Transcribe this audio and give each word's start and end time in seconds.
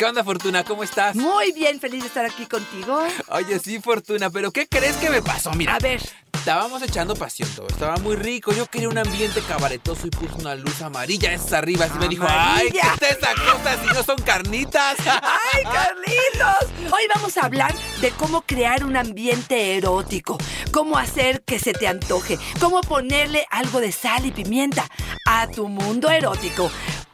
¿Qué 0.00 0.06
onda, 0.06 0.24
Fortuna? 0.24 0.64
¿Cómo 0.64 0.82
estás? 0.82 1.14
Muy 1.14 1.52
bien, 1.52 1.78
feliz 1.78 2.00
de 2.00 2.06
estar 2.06 2.24
aquí 2.24 2.46
contigo. 2.46 3.02
Oye, 3.28 3.58
sí, 3.58 3.80
Fortuna, 3.80 4.30
pero 4.30 4.50
¿qué 4.50 4.66
crees 4.66 4.96
que 4.96 5.10
me 5.10 5.20
pasó? 5.20 5.52
Mira. 5.52 5.74
A 5.74 5.78
ver. 5.78 6.00
Estábamos 6.32 6.80
echando 6.80 7.14
pasión 7.14 7.50
todo, 7.54 7.66
estaba 7.66 7.98
muy 7.98 8.16
rico. 8.16 8.50
Yo 8.54 8.64
quería 8.64 8.88
un 8.88 8.96
ambiente 8.96 9.42
cabaretoso 9.42 10.06
y 10.06 10.10
puse 10.10 10.36
una 10.36 10.54
luz 10.54 10.80
amarilla 10.80 11.38
arriba. 11.52 11.84
Así 11.84 11.98
me 11.98 12.08
dijo, 12.08 12.24
¡ay, 12.26 12.70
qué 12.70 12.78
es 12.78 13.18
esa 13.18 13.34
cosa 13.34 13.78
si 13.82 13.94
no 13.94 14.02
son 14.02 14.16
carnitas! 14.22 14.96
¡Ay, 15.04 15.64
Carlitos! 15.64 16.90
Hoy 16.90 17.02
vamos 17.14 17.36
a 17.36 17.44
hablar 17.44 17.74
de 18.00 18.10
cómo 18.12 18.40
crear 18.40 18.84
un 18.84 18.96
ambiente 18.96 19.76
erótico, 19.76 20.38
cómo 20.72 20.96
hacer 20.96 21.42
que 21.42 21.58
se 21.58 21.74
te 21.74 21.86
antoje, 21.86 22.38
cómo 22.58 22.80
ponerle 22.80 23.44
algo 23.50 23.82
de 23.82 23.92
sal 23.92 24.24
y 24.24 24.30
pimienta 24.30 24.88
a 25.26 25.46
tu 25.48 25.68
mundo 25.68 26.08
erótico. 26.08 26.70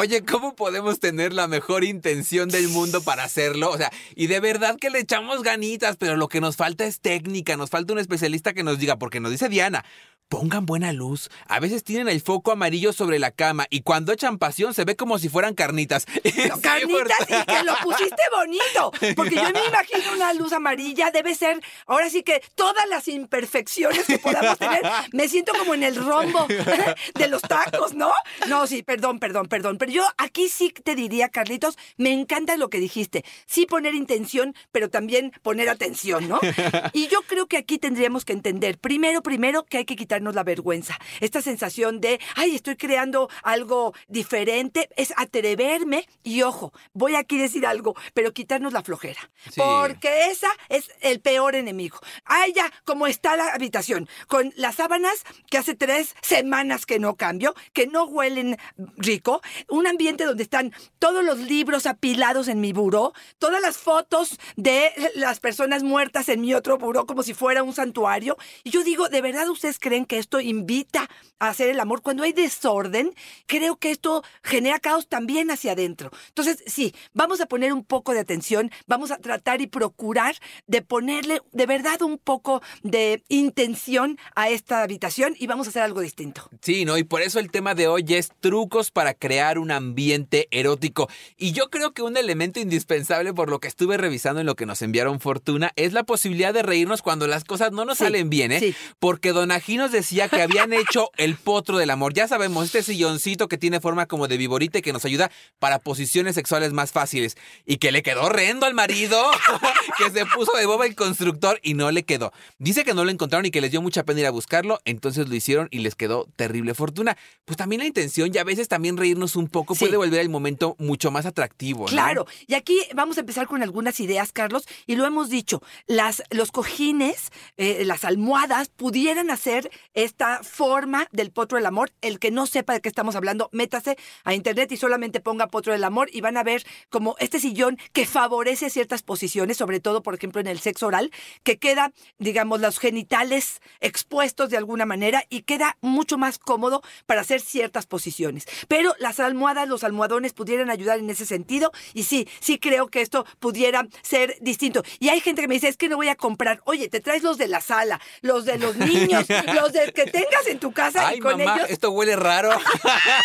Oye, 0.00 0.24
¿cómo 0.24 0.56
podemos 0.56 0.98
tener 0.98 1.34
la 1.34 1.46
mejor 1.46 1.84
intención 1.84 2.48
del 2.48 2.68
mundo 2.68 3.02
para 3.02 3.22
hacerlo? 3.22 3.68
O 3.68 3.76
sea, 3.76 3.92
y 4.14 4.28
de 4.28 4.40
verdad 4.40 4.78
que 4.80 4.88
le 4.88 4.98
echamos 4.98 5.42
ganitas, 5.42 5.98
pero 5.98 6.16
lo 6.16 6.26
que 6.26 6.40
nos 6.40 6.56
falta 6.56 6.86
es 6.86 7.00
técnica, 7.00 7.58
nos 7.58 7.68
falta 7.68 7.92
un 7.92 7.98
especialista 7.98 8.54
que 8.54 8.62
nos 8.62 8.78
diga, 8.78 8.96
porque 8.96 9.20
nos 9.20 9.30
dice 9.30 9.50
Diana, 9.50 9.84
Pongan 10.30 10.64
buena 10.64 10.92
luz. 10.92 11.28
A 11.48 11.58
veces 11.58 11.82
tienen 11.82 12.08
el 12.08 12.20
foco 12.20 12.52
amarillo 12.52 12.92
sobre 12.92 13.18
la 13.18 13.32
cama 13.32 13.66
y 13.68 13.82
cuando 13.82 14.12
echan 14.12 14.38
pasión 14.38 14.74
se 14.74 14.84
ve 14.84 14.94
como 14.94 15.18
si 15.18 15.28
fueran 15.28 15.54
carnitas. 15.54 16.06
carnitas 16.62 17.18
y 17.28 17.44
que 17.46 17.64
lo 17.64 17.74
pusiste 17.82 18.22
bonito. 18.32 18.92
Porque 19.16 19.34
yo 19.34 19.50
me 19.50 19.66
imagino 19.66 20.12
una 20.14 20.32
luz 20.34 20.52
amarilla. 20.52 21.10
Debe 21.10 21.34
ser, 21.34 21.60
ahora 21.86 22.08
sí 22.10 22.22
que 22.22 22.44
todas 22.54 22.88
las 22.88 23.08
imperfecciones 23.08 24.06
que 24.06 24.20
podamos 24.20 24.56
tener. 24.56 24.82
Me 25.12 25.28
siento 25.28 25.50
como 25.58 25.74
en 25.74 25.82
el 25.82 25.96
rombo 25.96 26.46
de 27.16 27.26
los 27.26 27.42
tacos, 27.42 27.94
¿no? 27.94 28.12
No, 28.46 28.68
sí, 28.68 28.84
perdón, 28.84 29.18
perdón, 29.18 29.48
perdón. 29.48 29.78
Yo 29.90 30.04
aquí 30.16 30.48
sí 30.48 30.70
te 30.70 30.94
diría, 30.94 31.28
Carlitos, 31.28 31.76
me 31.96 32.12
encanta 32.12 32.56
lo 32.56 32.70
que 32.70 32.78
dijiste. 32.78 33.24
Sí 33.46 33.66
poner 33.66 33.94
intención, 33.94 34.54
pero 34.70 34.90
también 34.90 35.32
poner 35.42 35.68
atención, 35.68 36.28
¿no? 36.28 36.38
Y 36.92 37.08
yo 37.08 37.22
creo 37.22 37.46
que 37.46 37.56
aquí 37.56 37.78
tendríamos 37.78 38.24
que 38.24 38.32
entender, 38.32 38.78
primero, 38.78 39.22
primero, 39.22 39.64
que 39.64 39.78
hay 39.78 39.84
que 39.84 39.96
quitar 39.96 40.20
la 40.20 40.44
vergüenza. 40.44 40.98
Esta 41.20 41.40
sensación 41.40 42.00
de, 42.00 42.20
ay, 42.36 42.54
estoy 42.54 42.76
creando 42.76 43.28
algo 43.42 43.94
diferente, 44.08 44.88
es 44.96 45.12
atreverme 45.16 46.06
y 46.22 46.42
ojo, 46.42 46.72
voy 46.92 47.14
aquí 47.14 47.38
a 47.38 47.42
decir 47.42 47.66
algo, 47.66 47.94
pero 48.12 48.32
quitarnos 48.32 48.72
la 48.72 48.82
flojera. 48.82 49.30
Porque 49.56 50.26
esa 50.30 50.48
es 50.68 50.90
el 51.00 51.20
peor 51.20 51.54
enemigo. 51.54 51.98
Ay, 52.24 52.52
ya, 52.54 52.70
como 52.84 53.06
está 53.06 53.36
la 53.36 53.54
habitación, 53.54 54.08
con 54.26 54.52
las 54.56 54.76
sábanas 54.76 55.24
que 55.50 55.58
hace 55.58 55.74
tres 55.74 56.14
semanas 56.22 56.86
que 56.86 56.98
no 56.98 57.16
cambio, 57.16 57.54
que 57.72 57.86
no 57.86 58.04
huelen 58.04 58.58
rico, 58.96 59.40
un 59.68 59.79
ambiente 59.86 60.24
donde 60.24 60.42
están 60.42 60.72
todos 60.98 61.24
los 61.24 61.38
libros 61.38 61.86
apilados 61.86 62.48
en 62.48 62.60
mi 62.60 62.72
buró, 62.72 63.12
todas 63.38 63.60
las 63.60 63.76
fotos 63.76 64.38
de 64.56 64.90
las 65.14 65.40
personas 65.40 65.82
muertas 65.82 66.28
en 66.28 66.40
mi 66.40 66.54
otro 66.54 66.78
buró 66.78 67.06
como 67.06 67.22
si 67.22 67.34
fuera 67.34 67.62
un 67.62 67.72
santuario. 67.72 68.36
Y 68.64 68.70
yo 68.70 68.82
digo, 68.84 69.08
¿de 69.08 69.20
verdad 69.20 69.48
ustedes 69.48 69.78
creen 69.78 70.06
que 70.06 70.18
esto 70.18 70.40
invita 70.40 71.08
a 71.38 71.48
hacer 71.48 71.70
el 71.70 71.80
amor. 71.80 72.02
Cuando 72.02 72.22
hay 72.22 72.32
desorden, 72.32 73.14
creo 73.46 73.76
que 73.76 73.90
esto 73.90 74.22
genera 74.42 74.78
caos 74.78 75.08
también 75.08 75.50
hacia 75.50 75.72
adentro. 75.72 76.10
Entonces, 76.28 76.62
sí, 76.66 76.94
vamos 77.12 77.40
a 77.40 77.46
poner 77.46 77.72
un 77.72 77.84
poco 77.84 78.12
de 78.12 78.20
atención, 78.20 78.70
vamos 78.86 79.10
a 79.10 79.18
tratar 79.18 79.60
y 79.60 79.66
procurar 79.66 80.36
de 80.66 80.82
ponerle 80.82 81.40
de 81.52 81.66
verdad 81.66 82.02
un 82.02 82.18
poco 82.18 82.62
de 82.82 83.22
intención 83.28 84.18
a 84.34 84.50
esta 84.50 84.82
habitación 84.82 85.34
y 85.38 85.46
vamos 85.46 85.66
a 85.66 85.70
hacer 85.70 85.82
algo 85.82 86.00
distinto. 86.00 86.48
Sí, 86.60 86.84
¿no? 86.84 86.98
Y 86.98 87.04
por 87.04 87.22
eso 87.22 87.38
el 87.38 87.50
tema 87.50 87.74
de 87.74 87.88
hoy 87.88 88.04
es 88.08 88.30
trucos 88.40 88.90
para 88.90 89.14
crear 89.14 89.58
un 89.70 89.76
ambiente 89.76 90.48
erótico. 90.50 91.08
Y 91.36 91.52
yo 91.52 91.70
creo 91.70 91.92
que 91.92 92.02
un 92.02 92.16
elemento 92.16 92.60
indispensable 92.60 93.32
por 93.32 93.48
lo 93.50 93.60
que 93.60 93.68
estuve 93.68 93.96
revisando 93.96 94.40
en 94.40 94.46
lo 94.46 94.56
que 94.56 94.66
nos 94.66 94.82
enviaron 94.82 95.20
Fortuna 95.20 95.72
es 95.76 95.92
la 95.92 96.02
posibilidad 96.02 96.52
de 96.52 96.62
reírnos 96.62 97.02
cuando 97.02 97.26
las 97.26 97.44
cosas 97.44 97.72
no 97.72 97.84
nos 97.84 97.98
salen 97.98 98.30
bien, 98.30 98.52
¿eh? 98.52 98.74
Porque 98.98 99.32
Don 99.32 99.52
Ajinos 99.52 99.92
decía 99.92 100.28
que 100.28 100.42
habían 100.42 100.72
hecho 100.72 101.10
el 101.16 101.36
potro 101.36 101.78
del 101.78 101.90
amor. 101.90 102.14
Ya 102.14 102.26
sabemos, 102.26 102.66
este 102.66 102.82
silloncito 102.82 103.48
que 103.48 103.58
tiene 103.58 103.80
forma 103.80 104.06
como 104.06 104.26
de 104.26 104.36
viborita 104.36 104.78
y 104.78 104.82
que 104.82 104.92
nos 104.92 105.04
ayuda 105.04 105.30
para 105.58 105.78
posiciones 105.78 106.34
sexuales 106.34 106.72
más 106.72 106.90
fáciles. 106.90 107.36
Y 107.64 107.76
que 107.76 107.92
le 107.92 108.02
quedó 108.02 108.24
horrendo 108.24 108.66
al 108.66 108.74
marido, 108.74 109.22
que 109.98 110.10
se 110.10 110.26
puso 110.26 110.52
de 110.56 110.66
boba 110.66 110.86
el 110.86 110.96
constructor 110.96 111.60
y 111.62 111.74
no 111.74 111.90
le 111.90 112.02
quedó. 112.02 112.32
Dice 112.58 112.84
que 112.84 112.94
no 112.94 113.04
lo 113.04 113.10
encontraron 113.10 113.46
y 113.46 113.50
que 113.50 113.60
les 113.60 113.70
dio 113.70 113.82
mucha 113.82 114.04
pena 114.04 114.20
ir 114.20 114.26
a 114.26 114.30
buscarlo, 114.30 114.80
entonces 114.84 115.28
lo 115.28 115.34
hicieron 115.34 115.68
y 115.70 115.78
les 115.78 115.94
quedó 115.94 116.26
terrible 116.36 116.74
fortuna. 116.74 117.16
Pues 117.44 117.56
también 117.56 117.80
la 117.80 117.86
intención 117.86 118.30
y 118.34 118.38
a 118.38 118.44
veces 118.44 118.68
también 118.68 118.96
reírnos 118.96 119.36
un 119.36 119.48
poco 119.48 119.59
puede 119.64 119.96
volver 119.96 120.20
el 120.20 120.28
momento 120.28 120.76
mucho 120.78 121.10
más 121.10 121.26
atractivo. 121.26 121.86
Claro, 121.86 122.26
y 122.46 122.54
aquí 122.54 122.80
vamos 122.94 123.16
a 123.16 123.20
empezar 123.20 123.46
con 123.46 123.62
algunas 123.62 124.00
ideas, 124.00 124.32
Carlos, 124.32 124.66
y 124.86 124.96
lo 124.96 125.06
hemos 125.06 125.28
dicho, 125.28 125.62
las, 125.86 126.22
los 126.30 126.52
cojines, 126.52 127.30
eh, 127.56 127.84
las 127.84 128.04
almohadas 128.04 128.68
pudieran 128.68 129.30
hacer 129.30 129.70
esta 129.94 130.42
forma 130.42 131.06
del 131.12 131.30
potro 131.30 131.56
del 131.56 131.66
amor. 131.66 131.92
El 132.00 132.18
que 132.18 132.30
no 132.30 132.46
sepa 132.46 132.72
de 132.72 132.80
qué 132.80 132.88
estamos 132.88 133.16
hablando, 133.16 133.48
métase 133.52 133.96
a 134.24 134.34
internet 134.34 134.70
y 134.72 134.76
solamente 134.76 135.20
ponga 135.20 135.48
potro 135.48 135.72
del 135.72 135.84
amor 135.84 136.08
y 136.12 136.20
van 136.20 136.36
a 136.36 136.42
ver 136.42 136.64
como 136.88 137.16
este 137.18 137.40
sillón 137.40 137.78
que 137.92 138.06
favorece 138.06 138.70
ciertas 138.70 139.02
posiciones, 139.02 139.56
sobre 139.56 139.80
todo, 139.80 140.02
por 140.02 140.14
ejemplo, 140.14 140.40
en 140.40 140.46
el 140.46 140.60
sexo 140.60 140.86
oral, 140.86 141.10
que 141.42 141.58
queda, 141.58 141.92
digamos, 142.18 142.60
los 142.60 142.78
genitales 142.78 143.60
expuestos 143.80 144.50
de 144.50 144.56
alguna 144.56 144.86
manera 144.86 145.24
y 145.28 145.42
queda 145.42 145.76
mucho 145.80 146.18
más 146.18 146.38
cómodo 146.38 146.82
para 147.06 147.20
hacer 147.20 147.40
ciertas 147.40 147.86
posiciones. 147.86 148.46
Pero 148.68 148.94
las 148.98 149.20
almohadas, 149.20 149.49
los 149.66 149.84
almohadones 149.84 150.32
pudieran 150.32 150.70
ayudar 150.70 150.98
en 150.98 151.10
ese 151.10 151.26
sentido 151.26 151.72
y 151.94 152.04
sí, 152.04 152.28
sí 152.40 152.58
creo 152.58 152.88
que 152.88 153.00
esto 153.00 153.26
pudiera 153.38 153.86
ser 154.02 154.36
distinto. 154.40 154.82
Y 154.98 155.08
hay 155.08 155.20
gente 155.20 155.42
que 155.42 155.48
me 155.48 155.54
dice, 155.54 155.68
es 155.68 155.76
que 155.76 155.88
no 155.88 155.96
voy 155.96 156.08
a 156.08 156.16
comprar, 156.16 156.60
oye, 156.64 156.88
te 156.88 157.00
traes 157.00 157.22
los 157.22 157.38
de 157.38 157.48
la 157.48 157.60
sala, 157.60 158.00
los 158.22 158.44
de 158.44 158.58
los 158.58 158.76
niños, 158.76 159.26
los 159.54 159.72
de 159.72 159.92
que 159.92 160.06
tengas 160.06 160.46
en 160.46 160.58
tu 160.58 160.72
casa 160.72 161.14
y 161.14 161.20
con 161.20 161.38
mamá, 161.38 161.56
ellos. 161.56 161.70
Esto 161.70 161.90
huele 161.90 162.16
raro. 162.16 162.50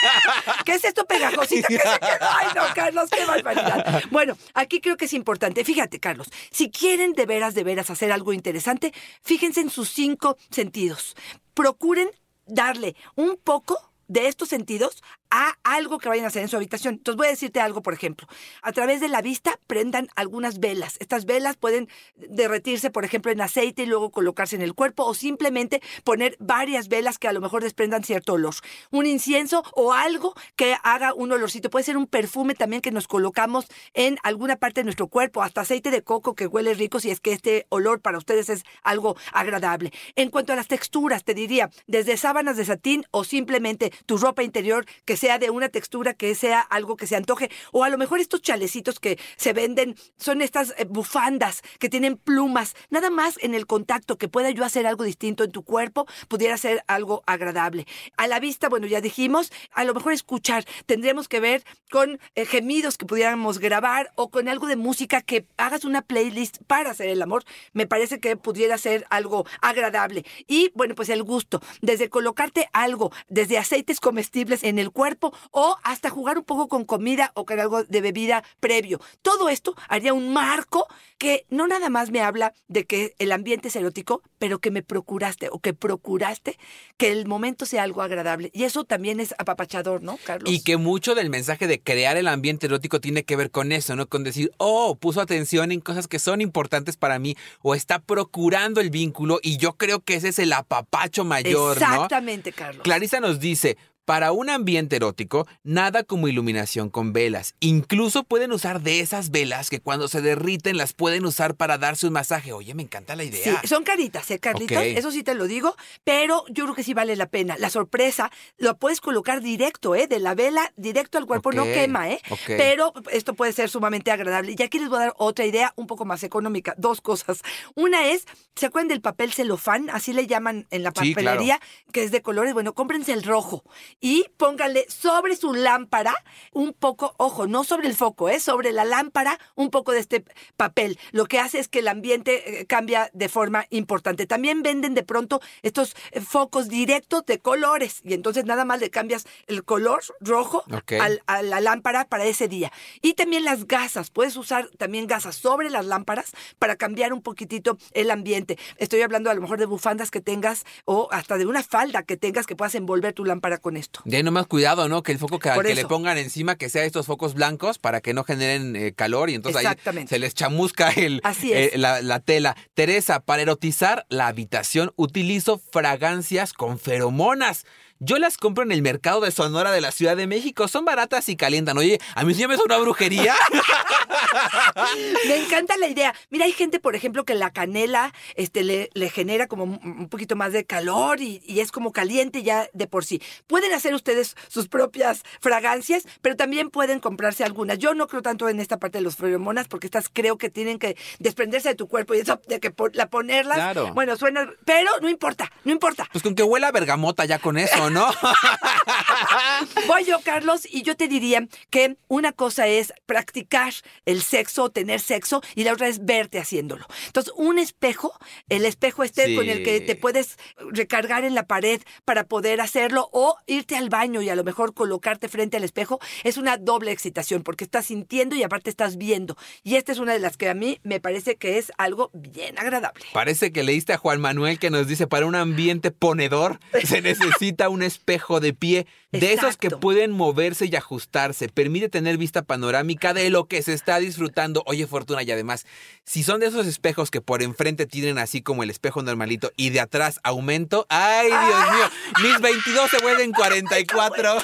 ¿Qué 0.65 0.73
es 0.73 0.83
esto 0.83 1.05
pegajosito? 1.05 1.67
¿Qué 1.67 1.79
Ay, 2.19 2.47
no, 2.55 2.63
Carlos, 2.73 3.09
qué 3.09 3.25
barbaridad. 3.25 4.03
Bueno, 4.11 4.37
aquí 4.53 4.81
creo 4.81 4.97
que 4.97 5.05
es 5.05 5.13
importante. 5.13 5.63
Fíjate, 5.63 5.99
Carlos, 5.99 6.29
si 6.51 6.69
quieren 6.69 7.13
de 7.13 7.25
veras, 7.25 7.55
de 7.55 7.63
veras 7.63 7.89
hacer 7.89 8.11
algo 8.11 8.33
interesante, 8.33 8.93
fíjense 9.21 9.61
en 9.61 9.69
sus 9.69 9.89
cinco 9.89 10.37
sentidos. 10.49 11.15
Procuren 11.53 12.09
darle 12.45 12.95
un 13.15 13.37
poco 13.37 13.91
de 14.07 14.27
estos 14.27 14.49
sentidos 14.49 15.03
a 15.37 15.57
algo 15.65 15.99
que 15.99 16.07
vayan 16.07 16.23
a 16.23 16.29
hacer 16.29 16.43
en 16.43 16.47
su 16.47 16.55
habitación. 16.55 16.93
Entonces 16.93 17.17
voy 17.17 17.27
a 17.27 17.31
decirte 17.31 17.59
algo, 17.59 17.81
por 17.81 17.93
ejemplo. 17.93 18.25
A 18.61 18.71
través 18.71 19.01
de 19.01 19.09
la 19.09 19.21
vista 19.21 19.59
prendan 19.67 20.07
algunas 20.15 20.61
velas. 20.61 20.95
Estas 21.01 21.25
velas 21.25 21.57
pueden 21.57 21.89
derretirse, 22.15 22.89
por 22.89 23.03
ejemplo, 23.03 23.33
en 23.33 23.41
aceite 23.41 23.83
y 23.83 23.85
luego 23.85 24.11
colocarse 24.11 24.55
en 24.55 24.61
el 24.61 24.73
cuerpo 24.73 25.03
o 25.03 25.13
simplemente 25.13 25.81
poner 26.05 26.37
varias 26.39 26.87
velas 26.87 27.19
que 27.19 27.27
a 27.27 27.33
lo 27.33 27.41
mejor 27.41 27.63
desprendan 27.63 28.05
cierto 28.05 28.33
olor. 28.33 28.55
Un 28.91 29.07
incienso 29.07 29.63
o 29.73 29.91
algo 29.91 30.35
que 30.55 30.77
haga 30.83 31.13
un 31.13 31.33
olorcito. 31.33 31.69
Puede 31.69 31.83
ser 31.83 31.97
un 31.97 32.07
perfume 32.07 32.55
también 32.55 32.81
que 32.81 32.91
nos 32.91 33.05
colocamos 33.05 33.65
en 33.93 34.17
alguna 34.23 34.55
parte 34.55 34.79
de 34.79 34.85
nuestro 34.85 35.07
cuerpo, 35.07 35.43
hasta 35.43 35.61
aceite 35.61 35.91
de 35.91 36.01
coco 36.01 36.35
que 36.35 36.47
huele 36.47 36.73
rico 36.75 37.01
si 37.01 37.11
es 37.11 37.19
que 37.19 37.33
este 37.33 37.65
olor 37.67 37.99
para 37.99 38.17
ustedes 38.17 38.49
es 38.49 38.63
algo 38.83 39.17
agradable. 39.33 39.91
En 40.15 40.29
cuanto 40.29 40.53
a 40.53 40.55
las 40.55 40.69
texturas, 40.69 41.25
te 41.25 41.33
diría, 41.33 41.71
desde 41.87 42.15
sábanas 42.15 42.55
de 42.55 42.63
satín 42.63 43.03
o 43.11 43.25
simplemente 43.25 43.91
tu 44.05 44.17
ropa 44.17 44.41
interior 44.41 44.85
que 45.03 45.17
sea 45.17 45.24
de 45.25 45.49
una 45.49 45.69
textura 45.69 46.13
que 46.13 46.35
sea 46.35 46.61
algo 46.61 46.95
que 46.95 47.07
se 47.07 47.15
antoje, 47.15 47.49
o 47.71 47.83
a 47.83 47.89
lo 47.89 47.97
mejor 47.97 48.19
estos 48.19 48.41
chalecitos 48.43 48.99
que 48.99 49.17
se 49.37 49.53
venden 49.53 49.95
son 50.17 50.41
estas 50.41 50.73
eh, 50.77 50.85
bufandas 50.87 51.63
que 51.79 51.89
tienen 51.89 52.15
plumas, 52.15 52.75
nada 52.91 53.09
más 53.09 53.39
en 53.41 53.55
el 53.55 53.65
contacto 53.65 54.17
que 54.17 54.29
pueda 54.29 54.51
yo 54.51 54.63
hacer 54.63 54.85
algo 54.85 55.03
distinto 55.03 55.43
en 55.43 55.51
tu 55.51 55.63
cuerpo, 55.63 56.05
pudiera 56.27 56.57
ser 56.57 56.83
algo 56.87 57.23
agradable. 57.25 57.87
A 58.17 58.27
la 58.27 58.39
vista, 58.39 58.69
bueno, 58.69 58.85
ya 58.85 59.01
dijimos, 59.01 59.51
a 59.71 59.83
lo 59.83 59.95
mejor 59.95 60.13
escuchar, 60.13 60.63
tendríamos 60.85 61.27
que 61.27 61.39
ver 61.39 61.63
con 61.89 62.19
eh, 62.35 62.45
gemidos 62.45 62.97
que 62.97 63.07
pudiéramos 63.07 63.57
grabar 63.57 64.11
o 64.15 64.29
con 64.29 64.47
algo 64.47 64.67
de 64.67 64.75
música 64.75 65.21
que 65.21 65.47
hagas 65.57 65.85
una 65.85 66.03
playlist 66.03 66.59
para 66.67 66.91
hacer 66.91 67.09
el 67.09 67.21
amor, 67.21 67.43
me 67.73 67.87
parece 67.87 68.19
que 68.19 68.37
pudiera 68.37 68.77
ser 68.77 69.05
algo 69.09 69.45
agradable. 69.61 70.23
Y 70.47 70.71
bueno, 70.75 70.93
pues 70.93 71.09
el 71.09 71.23
gusto, 71.23 71.61
desde 71.81 72.09
colocarte 72.09 72.69
algo, 72.73 73.11
desde 73.27 73.57
aceites 73.57 73.99
comestibles 73.99 74.63
en 74.63 74.77
el 74.77 74.91
cuerpo, 74.91 75.14
cuerpo 75.15 75.33
o 75.51 75.77
hasta 75.83 76.09
jugar 76.09 76.37
un 76.37 76.43
poco 76.43 76.67
con 76.67 76.85
comida 76.85 77.31
o 77.35 77.45
con 77.45 77.59
algo 77.59 77.83
de 77.83 78.01
bebida 78.01 78.43
previo. 78.59 78.99
Todo 79.21 79.49
esto 79.49 79.75
haría 79.87 80.13
un 80.13 80.33
marco 80.33 80.87
que 81.17 81.45
no 81.49 81.67
nada 81.67 81.89
más 81.89 82.11
me 82.11 82.21
habla 82.21 82.53
de 82.67 82.85
que 82.85 83.15
el 83.19 83.31
ambiente 83.31 83.69
es 83.69 83.75
erótico, 83.75 84.21
pero 84.37 84.59
que 84.59 84.71
me 84.71 84.83
procuraste 84.83 85.49
o 85.51 85.59
que 85.59 85.73
procuraste 85.73 86.57
que 86.97 87.11
el 87.11 87.25
momento 87.25 87.65
sea 87.65 87.83
algo 87.83 88.01
agradable. 88.01 88.49
Y 88.53 88.63
eso 88.63 88.83
también 88.83 89.19
es 89.19 89.33
apapachador, 89.37 90.03
¿no, 90.03 90.17
Carlos? 90.25 90.51
Y 90.51 90.61
que 90.61 90.77
mucho 90.77 91.15
del 91.15 91.29
mensaje 91.29 91.67
de 91.67 91.81
crear 91.81 92.17
el 92.17 92.27
ambiente 92.27 92.67
erótico 92.67 92.99
tiene 92.99 93.23
que 93.23 93.35
ver 93.35 93.51
con 93.51 93.71
eso, 93.71 93.95
¿no? 93.95 94.07
Con 94.07 94.23
decir, 94.23 94.51
oh, 94.57 94.95
puso 94.95 95.21
atención 95.21 95.71
en 95.71 95.79
cosas 95.79 96.07
que 96.07 96.19
son 96.19 96.41
importantes 96.41 96.97
para 96.97 97.19
mí 97.19 97.35
o 97.61 97.75
está 97.75 97.99
procurando 97.99 98.81
el 98.81 98.89
vínculo 98.89 99.39
y 99.41 99.57
yo 99.57 99.73
creo 99.73 100.01
que 100.01 100.15
ese 100.15 100.29
es 100.29 100.39
el 100.39 100.53
apapacho 100.53 101.23
mayor, 101.23 101.79
¿no? 101.79 101.85
Exactamente, 101.85 102.51
Carlos. 102.51 102.83
Clarisa 102.83 103.19
nos 103.19 103.39
dice, 103.39 103.77
para 104.05 104.31
un 104.31 104.49
ambiente 104.49 104.95
erótico, 104.95 105.47
nada 105.63 106.03
como 106.03 106.27
iluminación 106.27 106.89
con 106.89 107.11
velas. 107.11 107.55
Incluso 107.59 108.23
pueden 108.23 108.51
usar 108.51 108.81
de 108.81 108.99
esas 108.99 109.31
velas 109.31 109.69
que 109.69 109.79
cuando 109.81 110.07
se 110.07 110.21
derriten 110.21 110.77
las 110.77 110.93
pueden 110.93 111.25
usar 111.25 111.55
para 111.55 111.77
darse 111.77 112.07
un 112.07 112.13
masaje. 112.13 112.53
Oye, 112.53 112.73
me 112.75 112.83
encanta 112.83 113.15
la 113.15 113.23
idea. 113.23 113.59
Sí, 113.61 113.67
son 113.67 113.83
caritas, 113.83 114.29
¿eh, 114.31 114.39
Carlitos? 114.39 114.83
Eso 114.83 115.11
sí 115.11 115.23
te 115.23 115.33
lo 115.33 115.47
digo, 115.47 115.75
pero 116.03 116.45
yo 116.49 116.65
creo 116.65 116.75
que 116.75 116.83
sí 116.83 116.93
vale 116.93 117.15
la 117.15 117.25
pena. 117.27 117.55
La 117.57 117.69
sorpresa 117.69 118.31
lo 118.57 118.77
puedes 118.77 119.01
colocar 119.01 119.41
directo, 119.41 119.95
¿eh? 119.95 120.07
De 120.07 120.19
la 120.19 120.35
vela 120.35 120.71
directo 120.75 121.17
al 121.17 121.25
cuerpo, 121.25 121.51
no 121.51 121.63
quema, 121.63 122.09
¿eh? 122.09 122.21
ok. 122.29 122.39
Pero 122.47 122.93
esto 123.11 123.33
puede 123.33 123.53
ser 123.53 123.69
sumamente 123.69 124.11
agradable. 124.11 124.55
Y 124.57 124.61
aquí 124.61 124.79
les 124.79 124.89
voy 124.89 124.97
a 124.97 125.05
dar 125.05 125.13
otra 125.17 125.45
idea 125.45 125.73
un 125.75 125.87
poco 125.87 126.05
más 126.05 126.23
económica. 126.23 126.75
Dos 126.77 127.01
cosas. 127.01 127.41
Una 127.73 128.07
es, 128.07 128.25
¿se 128.55 128.67
acuerdan 128.67 128.89
del 128.89 129.01
papel 129.01 129.33
celofán? 129.33 129.89
Así 129.89 130.13
le 130.13 130.27
llaman 130.27 130.67
en 130.69 130.83
la 130.83 130.91
Sí, 130.95 131.13
claro. 131.13 131.29
papelería, 131.31 131.59
que 131.91 132.03
es 132.03 132.11
de 132.11 132.21
colores. 132.21 132.53
Bueno, 132.53 132.73
cómprense 132.73 133.11
el 133.13 133.23
rojo 133.23 133.63
y 134.01 134.25
pónganle 134.37 134.85
sobre 134.89 135.35
su 135.35 135.53
lámpara 135.53 136.13
un 136.51 136.73
poco, 136.73 137.13
ojo, 137.17 137.47
no 137.47 137.63
sobre 137.63 137.87
el 137.87 137.95
foco, 137.95 138.29
¿eh? 138.29 138.39
Sobre 138.39 138.71
la 138.71 138.85
lámpara 138.85 139.39
un 139.55 139.69
poco 139.71 139.91
de 139.91 139.99
este 139.99 140.23
papel. 140.57 140.99
Lo 141.11 141.25
que 141.25 141.39
hace 141.39 141.59
es 141.59 141.67
que 141.67 141.79
el 141.79 141.87
ambiente 141.87 142.61
eh, 142.61 142.65
cambia 142.65 143.09
de 143.13 143.29
forma 143.29 143.65
importante. 143.69 144.27
También 144.27 144.61
venden 144.63 144.93
de 144.93 145.03
pronto 145.03 145.41
estos 145.63 145.95
eh, 146.11 146.21
focos 146.21 146.67
directos 146.69 147.25
de 147.25 147.39
colores 147.39 148.01
y 148.03 148.13
entonces 148.13 148.45
nada 148.45 148.65
más 148.65 148.79
le 148.79 148.89
cambias 148.89 149.25
el 149.47 149.63
color 149.63 150.03
rojo 150.19 150.63
al- 150.99 151.21
a 151.27 151.41
la 151.41 151.61
lámpara 151.61 152.05
para 152.05 152.25
ese 152.25 152.47
día. 152.47 152.71
Y 153.01 153.13
también 153.13 153.43
las 153.43 153.65
gasas. 153.65 154.11
Puedes 154.11 154.35
usar 154.35 154.69
también 154.77 155.07
gasas 155.07 155.35
sobre 155.35 155.69
las 155.69 155.85
lámparas 155.85 156.31
para 156.59 156.75
cambiar 156.75 157.13
un 157.13 157.21
poquitito 157.21 157.77
el 157.93 158.11
ambiente. 158.11 158.57
Estoy 158.77 159.01
hablando 159.01 159.29
a 159.29 159.33
lo 159.33 159.41
mejor 159.41 159.57
de 159.59 159.65
bufandas 159.65 160.11
que 160.11 160.21
tengas 160.21 160.65
o 160.85 161.07
hasta 161.11 161.37
de 161.37 161.45
una 161.45 161.63
falda 161.63 162.03
que 162.03 162.17
tengas 162.17 162.45
que 162.45 162.55
puedas 162.55 162.75
envolver 162.75 163.13
tu 163.13 163.25
lámpara 163.25 163.57
con 163.57 163.77
esto. 163.85 164.01
Ya 164.05 164.21
no 164.21 164.31
más 164.31 164.47
cuidado, 164.47 164.89
¿no? 164.89 165.03
Que 165.03 165.11
el 165.11 165.19
foco 165.19 165.39
que, 165.39 165.49
que 165.49 165.75
le 165.75 165.85
pongan 165.85 166.17
encima 166.17 166.55
que 166.55 166.69
sea 166.69 166.83
estos 166.83 167.05
focos 167.05 167.33
blancos 167.33 167.77
para 167.77 168.01
que 168.01 168.13
no 168.13 168.23
generen 168.23 168.75
eh, 168.75 168.93
calor 168.93 169.29
y 169.29 169.35
entonces 169.35 169.65
ahí 169.65 170.07
se 170.07 170.19
les 170.19 170.33
chamusca 170.33 170.89
el, 170.89 171.21
Así 171.23 171.51
eh, 171.53 171.71
la, 171.75 172.01
la 172.01 172.19
tela. 172.19 172.55
Teresa, 172.73 173.21
para 173.21 173.43
erotizar 173.43 174.05
la 174.09 174.27
habitación 174.27 174.91
utilizo 174.95 175.61
fragancias 175.71 176.53
con 176.53 176.79
feromonas. 176.79 177.65
Yo 178.05 178.19
las 178.19 178.37
compro 178.37 178.63
en 178.63 178.71
el 178.71 178.83
mercado 178.83 179.21
de 179.21 179.31
Sonora 179.31 179.71
de 179.71 179.81
la 179.81 179.91
Ciudad 179.91 180.15
de 180.15 180.27
México. 180.27 180.67
Son 180.67 180.85
baratas 180.85 181.27
y 181.27 181.35
calientan. 181.35 181.75
Oye, 181.79 181.99
a 182.13 182.23
mí 182.23 182.35
sí 182.35 182.45
me 182.47 182.55
suena 182.55 182.75
una 182.75 182.83
brujería. 182.83 183.33
Me 185.27 185.37
encanta 185.37 185.75
la 185.77 185.87
idea. 185.87 186.13
Mira, 186.29 186.45
hay 186.45 186.51
gente, 186.51 186.79
por 186.79 186.95
ejemplo, 186.95 187.23
que 187.25 187.33
la 187.33 187.51
canela 187.51 188.13
este, 188.35 188.63
le, 188.63 188.89
le 188.93 189.09
genera 189.09 189.47
como 189.47 189.63
un 189.63 190.07
poquito 190.09 190.35
más 190.35 190.53
de 190.53 190.65
calor 190.65 191.19
y, 191.21 191.41
y 191.45 191.61
es 191.61 191.71
como 191.71 191.91
caliente 191.91 192.43
ya 192.43 192.67
de 192.73 192.85
por 192.87 193.05
sí. 193.05 193.21
Pueden 193.47 193.73
hacer 193.73 193.93
ustedes 193.95 194.35
sus 194.49 194.67
propias 194.67 195.23
fragancias, 195.39 196.03
pero 196.21 196.35
también 196.35 196.69
pueden 196.69 196.99
comprarse 196.99 197.43
algunas. 197.43 197.79
Yo 197.79 197.95
no 197.95 198.07
creo 198.07 198.21
tanto 198.21 198.49
en 198.49 198.59
esta 198.59 198.77
parte 198.77 198.99
de 198.99 199.03
los 199.03 199.15
feromonas 199.15 199.67
porque 199.67 199.87
estas 199.87 200.09
creo 200.11 200.37
que 200.37 200.49
tienen 200.49 200.77
que 200.79 200.95
desprenderse 201.19 201.69
de 201.69 201.75
tu 201.75 201.87
cuerpo 201.87 202.13
y 202.13 202.19
eso 202.19 202.39
de 202.47 202.59
que 202.59 202.71
la 202.93 203.09
ponerlas, 203.09 203.55
Claro. 203.57 203.93
bueno, 203.93 204.15
suena, 204.17 204.47
pero 204.65 204.91
no 205.01 205.09
importa, 205.09 205.51
no 205.63 205.71
importa. 205.71 206.07
Pues 206.11 206.23
con 206.23 206.35
que 206.35 206.43
huela 206.43 206.67
a 206.67 206.71
bergamota 206.71 207.25
ya 207.25 207.39
con 207.39 207.57
eso, 207.57 207.89
¿no? 207.89 207.94
Voy 209.87 210.05
yo, 210.05 210.19
Carlos, 210.21 210.67
y 210.69 210.81
yo 210.83 210.95
te 210.95 211.07
diría 211.07 211.47
que 211.69 211.97
una 212.07 212.31
cosa 212.31 212.67
es 212.67 212.93
practicar 213.05 213.73
el 214.05 214.21
sexo, 214.21 214.69
tener 214.69 214.99
sexo, 214.99 215.41
y 215.55 215.63
la 215.63 215.73
otra 215.73 215.87
es 215.87 216.05
verte 216.05 216.39
haciéndolo. 216.39 216.85
Entonces, 217.07 217.33
un 217.35 217.59
espejo, 217.59 218.13
el 218.49 218.65
espejo 218.65 219.03
este 219.03 219.25
Sí. 219.25 219.35
con 219.35 219.49
el 219.49 219.63
que 219.63 219.81
te 219.81 219.95
puedes 219.95 220.37
recargar 220.71 221.23
en 221.23 221.33
la 221.35 221.43
pared 221.47 221.81
para 222.03 222.25
poder 222.25 222.61
hacerlo, 222.61 223.09
o 223.11 223.37
irte 223.47 223.75
al 223.75 223.89
baño 223.89 224.21
y 224.21 224.29
a 224.29 224.35
lo 224.35 224.43
mejor 224.43 224.73
colocarte 224.73 225.29
frente 225.29 225.57
al 225.57 225.63
espejo, 225.63 225.99
es 226.23 226.37
una 226.37 226.57
doble 226.57 226.91
excitación, 226.91 227.41
porque 227.43 227.63
estás 227.63 227.87
sintiendo 227.87 228.35
y 228.35 228.43
aparte 228.43 228.69
estás 228.69 228.97
viendo. 228.97 229.35
Y 229.63 229.75
esta 229.77 229.91
es 229.91 229.99
una 229.99 230.13
de 230.13 230.19
las 230.19 230.37
que 230.37 230.49
a 230.49 230.53
mí 230.53 230.79
me 230.83 230.99
parece 230.99 231.37
que 231.37 231.57
es 231.57 231.71
algo 231.77 232.11
bien 232.13 232.59
agradable. 232.59 233.05
Parece 233.13 233.51
que 233.51 233.63
leíste 233.63 233.93
a 233.93 233.97
Juan 233.97 234.21
Manuel 234.21 234.59
que 234.59 234.69
nos 234.69 234.87
dice, 234.87 235.07
para 235.07 235.25
un 235.25 235.35
ambiente 235.35 235.91
ponedor 235.91 236.59
se 236.83 237.01
necesita 237.01 237.69
un 237.69 237.74
espejo 237.83 238.39
de 238.39 238.53
pie, 238.53 238.87
de 239.11 239.33
esos 239.33 239.57
que 239.57 239.69
pueden 239.69 240.11
moverse 240.11 240.65
y 240.65 240.75
ajustarse, 240.75 241.49
permite 241.49 241.89
tener 241.89 242.17
vista 242.17 242.41
panorámica 242.41 243.13
de 243.13 243.29
lo 243.29 243.47
que 243.47 243.61
se 243.61 243.73
está 243.73 243.99
disfrutando. 243.99 244.63
Oye, 244.65 244.87
Fortuna, 244.87 245.23
y 245.23 245.31
además, 245.31 245.65
si 246.03 246.23
son 246.23 246.39
de 246.39 246.47
esos 246.47 246.67
espejos 246.67 247.11
que 247.11 247.21
por 247.21 247.41
enfrente 247.41 247.85
tienen 247.85 248.17
así 248.17 248.41
como 248.41 248.63
el 248.63 248.69
espejo 248.69 249.01
normalito 249.01 249.51
y 249.55 249.69
de 249.69 249.79
atrás 249.79 250.19
aumento, 250.23 250.85
¡ay, 250.89 251.27
Dios 251.27 251.71
mío! 251.71 251.85
Mis 252.23 252.41
22 252.41 252.89
se 252.89 253.01
vuelven 253.01 253.31
44. 253.35 254.37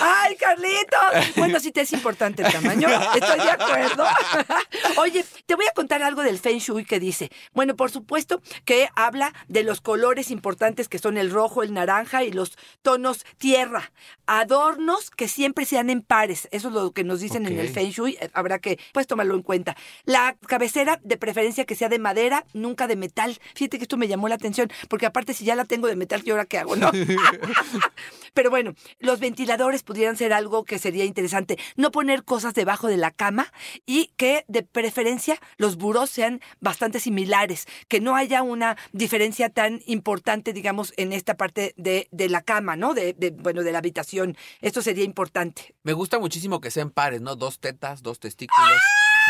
¡Ay, 0.00 0.36
Carlitos! 0.36 1.36
Bueno, 1.36 1.60
sí 1.60 1.72
te 1.72 1.82
es 1.82 1.92
importante 1.92 2.42
el 2.42 2.52
tamaño. 2.52 2.88
Estoy 3.14 3.40
de 3.40 3.50
acuerdo. 3.50 4.04
Oye, 4.96 5.24
te 5.46 5.54
voy 5.54 5.66
a 5.66 5.74
contar 5.74 6.02
algo 6.02 6.22
del 6.22 6.38
Feng 6.38 6.58
Shui 6.58 6.84
que 6.84 7.00
dice. 7.00 7.30
Bueno, 7.52 7.76
por 7.76 7.90
supuesto 7.90 8.40
que 8.64 8.88
habla 8.94 9.32
de 9.48 9.62
los 9.64 9.80
colores 9.80 10.30
importantes 10.30 10.88
que 10.88 10.98
son 10.98 11.18
el 11.18 11.30
rojo, 11.30 11.62
el 11.62 11.72
naranja 11.72 11.81
y 12.26 12.32
los 12.32 12.56
tonos 12.82 13.24
tierra. 13.38 13.92
Adornos 14.26 15.10
que 15.10 15.28
siempre 15.28 15.64
sean 15.64 15.90
en 15.90 16.02
pares. 16.02 16.48
Eso 16.52 16.68
es 16.68 16.74
lo 16.74 16.92
que 16.92 17.04
nos 17.04 17.20
dicen 17.20 17.46
en 17.46 17.58
el. 17.58 17.68
Feng 17.68 17.90
Shui. 17.90 18.16
Eh, 18.20 18.30
Habrá 18.34 18.58
que, 18.58 18.78
pues, 18.92 19.06
tomarlo 19.06 19.34
en 19.34 19.42
cuenta. 19.42 19.76
La 20.04 20.36
cabecera, 20.46 21.00
de 21.02 21.16
preferencia 21.16 21.64
que 21.64 21.74
sea 21.74 21.88
de 21.88 21.98
madera, 21.98 22.44
nunca 22.54 22.86
de 22.86 22.96
metal. 22.96 23.38
Fíjate 23.54 23.78
que 23.78 23.84
esto 23.84 23.96
me 23.96 24.08
llamó 24.08 24.28
la 24.28 24.36
atención, 24.36 24.70
porque 24.88 25.06
aparte 25.06 25.34
si 25.34 25.44
ya 25.44 25.54
la 25.54 25.64
tengo 25.64 25.86
de 25.86 25.96
metal, 25.96 26.22
¿qué 26.22 26.30
ahora 26.30 26.46
qué 26.46 26.58
hago, 26.58 26.76
no? 26.76 26.90
Pero 28.34 28.50
bueno, 28.50 28.74
los 28.98 29.20
ventiladores 29.20 29.82
pudieran 29.82 30.16
ser 30.16 30.32
algo 30.32 30.64
que 30.64 30.78
sería 30.78 31.04
interesante. 31.04 31.58
No 31.76 31.90
poner 31.90 32.24
cosas 32.24 32.54
debajo 32.54 32.88
de 32.88 32.96
la 32.96 33.10
cama 33.10 33.52
y 33.86 34.12
que 34.16 34.44
de 34.48 34.62
preferencia 34.62 35.38
los 35.56 35.76
burós 35.76 36.10
sean 36.10 36.40
bastante 36.60 37.00
similares, 37.00 37.66
que 37.88 38.00
no 38.00 38.16
haya 38.16 38.42
una 38.42 38.76
diferencia 38.92 39.50
tan 39.50 39.82
importante, 39.86 40.52
digamos, 40.52 40.94
en 40.96 41.12
esta 41.12 41.36
parte 41.36 41.71
de, 41.76 42.08
de 42.10 42.28
la 42.28 42.42
cama, 42.42 42.76
¿no? 42.76 42.94
De, 42.94 43.12
de, 43.14 43.30
bueno, 43.30 43.62
de 43.62 43.72
la 43.72 43.78
habitación. 43.78 44.36
Esto 44.60 44.82
sería 44.82 45.04
importante. 45.04 45.74
Me 45.82 45.92
gusta 45.92 46.18
muchísimo 46.18 46.60
que 46.60 46.70
sean 46.70 46.90
pares, 46.90 47.20
¿no? 47.20 47.36
Dos 47.36 47.58
tetas, 47.58 48.02
dos 48.02 48.20
testículos, 48.20 48.70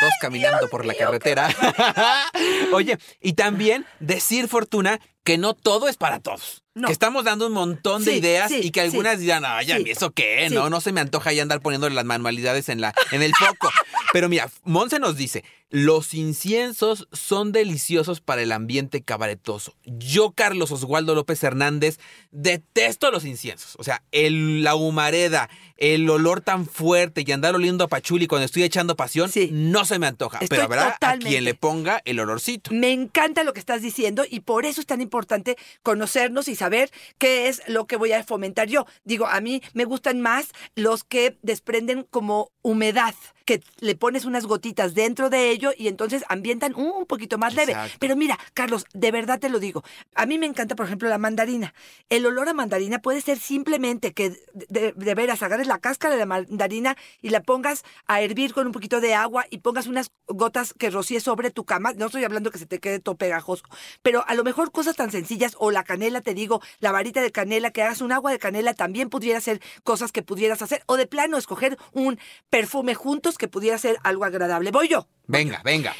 dos 0.01 0.13
caminando 0.21 0.69
por 0.69 0.85
la 0.85 0.95
carretera. 0.95 1.49
Oye, 2.73 2.99
y 3.21 3.35
también 3.35 3.87
decir, 4.01 4.49
Fortuna, 4.49 5.01
que 5.25 5.39
no 5.39 5.55
todo 5.55 5.89
es 5.89 5.97
para 5.97 6.21
todos. 6.21 6.63
No. 6.75 6.87
Que 6.87 6.93
estamos 6.93 7.25
dando 7.25 7.47
un 7.47 7.53
montón 7.53 8.05
de 8.05 8.13
Sí, 8.13 8.17
ideas 8.19 8.49
sí, 8.51 8.61
y 8.63 8.71
que 8.71 8.81
algunas 8.81 9.17
sí. 9.17 9.23
dirán, 9.23 9.45
ay, 9.45 9.71
¿a 9.73 9.79
mí 9.79 9.91
eso 9.91 10.11
qué? 10.11 10.49
No, 10.51 10.71
no 10.71 10.81
se 10.81 10.91
me 10.93 11.01
antoja 11.01 11.33
ya 11.33 11.43
andar 11.43 11.61
poniéndole 11.61 11.95
las 11.95 12.05
manualidades 12.07 12.69
en, 12.71 12.81
la, 12.81 12.95
en 13.11 13.23
el 13.23 13.33
foco. 13.35 13.71
Pero 14.13 14.29
mira, 14.29 14.49
Monse 14.65 14.99
nos 14.99 15.17
dice, 15.17 15.45
los 15.73 16.13
inciensos 16.13 17.09
son 17.13 17.51
deliciosos 17.51 18.21
para 18.21 18.43
el 18.43 18.53
ambiente 18.53 19.01
cabaretoso. 19.03 19.75
Yo, 19.85 20.33
Carlos 20.33 20.71
Oswaldo 20.71 21.15
López 21.15 21.43
Hernández, 21.43 21.99
detesto 22.31 23.11
los 23.11 23.25
inciensos. 23.25 23.75
O 23.79 23.83
sea, 23.83 24.03
el, 24.13 24.63
la 24.63 24.75
humareda, 24.75 25.49
el 25.79 26.09
olor 26.11 26.43
tan 26.43 26.67
fuerte 26.67 27.25
y 27.27 27.33
andar 27.33 27.55
oliendo 27.55 27.85
a 27.85 27.89
pachuli 27.89 28.27
cuando 28.27 28.45
estoy 28.45 28.65
echando 28.65 28.97
pasión, 28.97 29.31
Sí. 29.31 29.49
no 29.51 29.87
se 29.87 29.99
me 29.99 30.07
antoja. 30.07 30.39
Estoy 30.41 30.59
Pero 30.59 30.65
habrá 30.65 30.99
a 31.01 31.17
quien 31.17 31.45
le 31.45 31.55
ponga 31.55 32.03
el 32.05 32.21
olorcito. 32.21 32.71
Me 32.75 32.93
encanta 32.93 33.43
lo 33.43 33.55
que 33.55 33.61
estás 33.61 33.81
diciendo 33.81 34.25
y 34.29 34.41
por 34.41 34.67
eso 34.67 34.79
es 34.83 34.87
tan 34.87 35.01
importante 35.01 35.57
conocernos 35.83 36.49
y 36.49 36.55
saber 36.55 36.91
qué 37.17 37.49
es 37.49 37.63
lo 37.67 37.87
que 37.87 37.97
voy 37.97 38.13
a 38.13 38.23
fomentar 38.25 38.69
yo. 38.69 38.85
Digo, 39.05 39.27
a 39.27 39.41
mí 39.41 39.63
me 39.73 39.87
gustan 39.87 40.21
más 40.21 40.49
los 40.75 41.03
que 41.03 41.39
desprenden 41.41 42.07
como 42.11 42.51
humedad, 42.61 43.15
que 43.47 43.63
le 43.81 43.97
pones 43.97 44.25
unas 44.27 44.45
gotitas 44.47 44.95
dentro 44.95 45.31
de 45.31 45.51
ellos 45.51 45.62
y 45.77 45.89
entonces 45.89 46.25
ambientan 46.29 46.75
un 46.75 47.07
poquito 47.07 47.39
más 47.39 47.55
leve. 47.55 47.77
Pero 47.99 48.17
mira, 48.17 48.39
Carlos, 48.55 48.85
de 48.93 49.11
verdad 49.11 49.39
te 49.39 49.49
lo 49.49 49.61
digo. 49.61 49.85
A 50.15 50.27
mí 50.27 50.39
me 50.39 50.47
encanta, 50.47 50.75
por 50.75 50.87
ejemplo, 50.87 51.09
la 51.09 51.19
mandarina. 51.19 51.75
El 52.09 52.27
olor 52.27 52.49
a 52.49 52.55
mandarina 52.55 52.99
puede 52.99 53.21
ser 53.21 53.39
simplemente 53.39 54.13
que 54.13 54.31
de, 54.55 54.93
de 54.93 55.15
veras 55.15 55.43
agarres 55.43 55.67
la 55.67 55.79
cáscara 55.79 56.15
de 56.15 56.21
la 56.21 56.27
mandarina 56.27 56.97
y 57.21 57.31
la 57.31 57.43
pongas 57.43 57.85
a 58.07 58.21
hervir 58.21 58.53
con 58.53 58.67
un 58.67 58.73
poquito 58.73 59.01
de 59.01 59.15
agua 59.15 59.47
y 59.51 59.59
pongas 59.59 59.87
unas 59.87 60.11
gotas 60.27 60.75
que 60.75 60.91
rocíes 60.91 61.23
sobre 61.23 61.51
tu 61.51 61.65
cama. 61.65 61.93
No 61.95 62.07
estoy 62.07 62.25
hablando 62.25 62.51
que 62.51 62.59
se 62.59 62.67
te 62.67 62.81
quede 62.81 62.99
todo 62.99 63.17
pegajoso, 63.17 63.65
pero 64.03 64.25
a 64.27 64.35
lo 64.35 64.45
mejor 64.45 64.73
cosas 64.73 64.97
tan 64.97 65.11
sencillas 65.11 65.55
o 65.59 65.71
la 65.71 65.85
canela, 65.85 66.21
te 66.21 66.35
digo, 66.35 66.61
la 66.81 66.93
varita 66.93 67.21
de 67.21 67.31
canela, 67.31 67.71
que 67.71 67.83
hagas 67.83 68.01
un 68.01 68.13
agua 68.13 68.31
de 68.31 68.39
canela 68.39 68.75
también 68.75 69.09
pudiera 69.09 69.41
ser 69.41 69.61
cosas 69.85 70.13
que 70.13 70.23
pudieras 70.23 70.63
hacer 70.63 70.83
o 70.87 70.97
de 70.97 71.07
plano 71.07 71.37
escoger 71.37 71.79
un 71.93 72.19
perfume 72.51 72.95
juntos 72.95 73.39
que 73.39 73.49
pudiera 73.49 73.79
ser 73.79 73.99
algo 74.03 74.25
agradable. 74.25 74.71
Voy 74.71 74.89
yo. 74.89 75.09
Venga, 75.33 75.63
venga. 75.65 75.95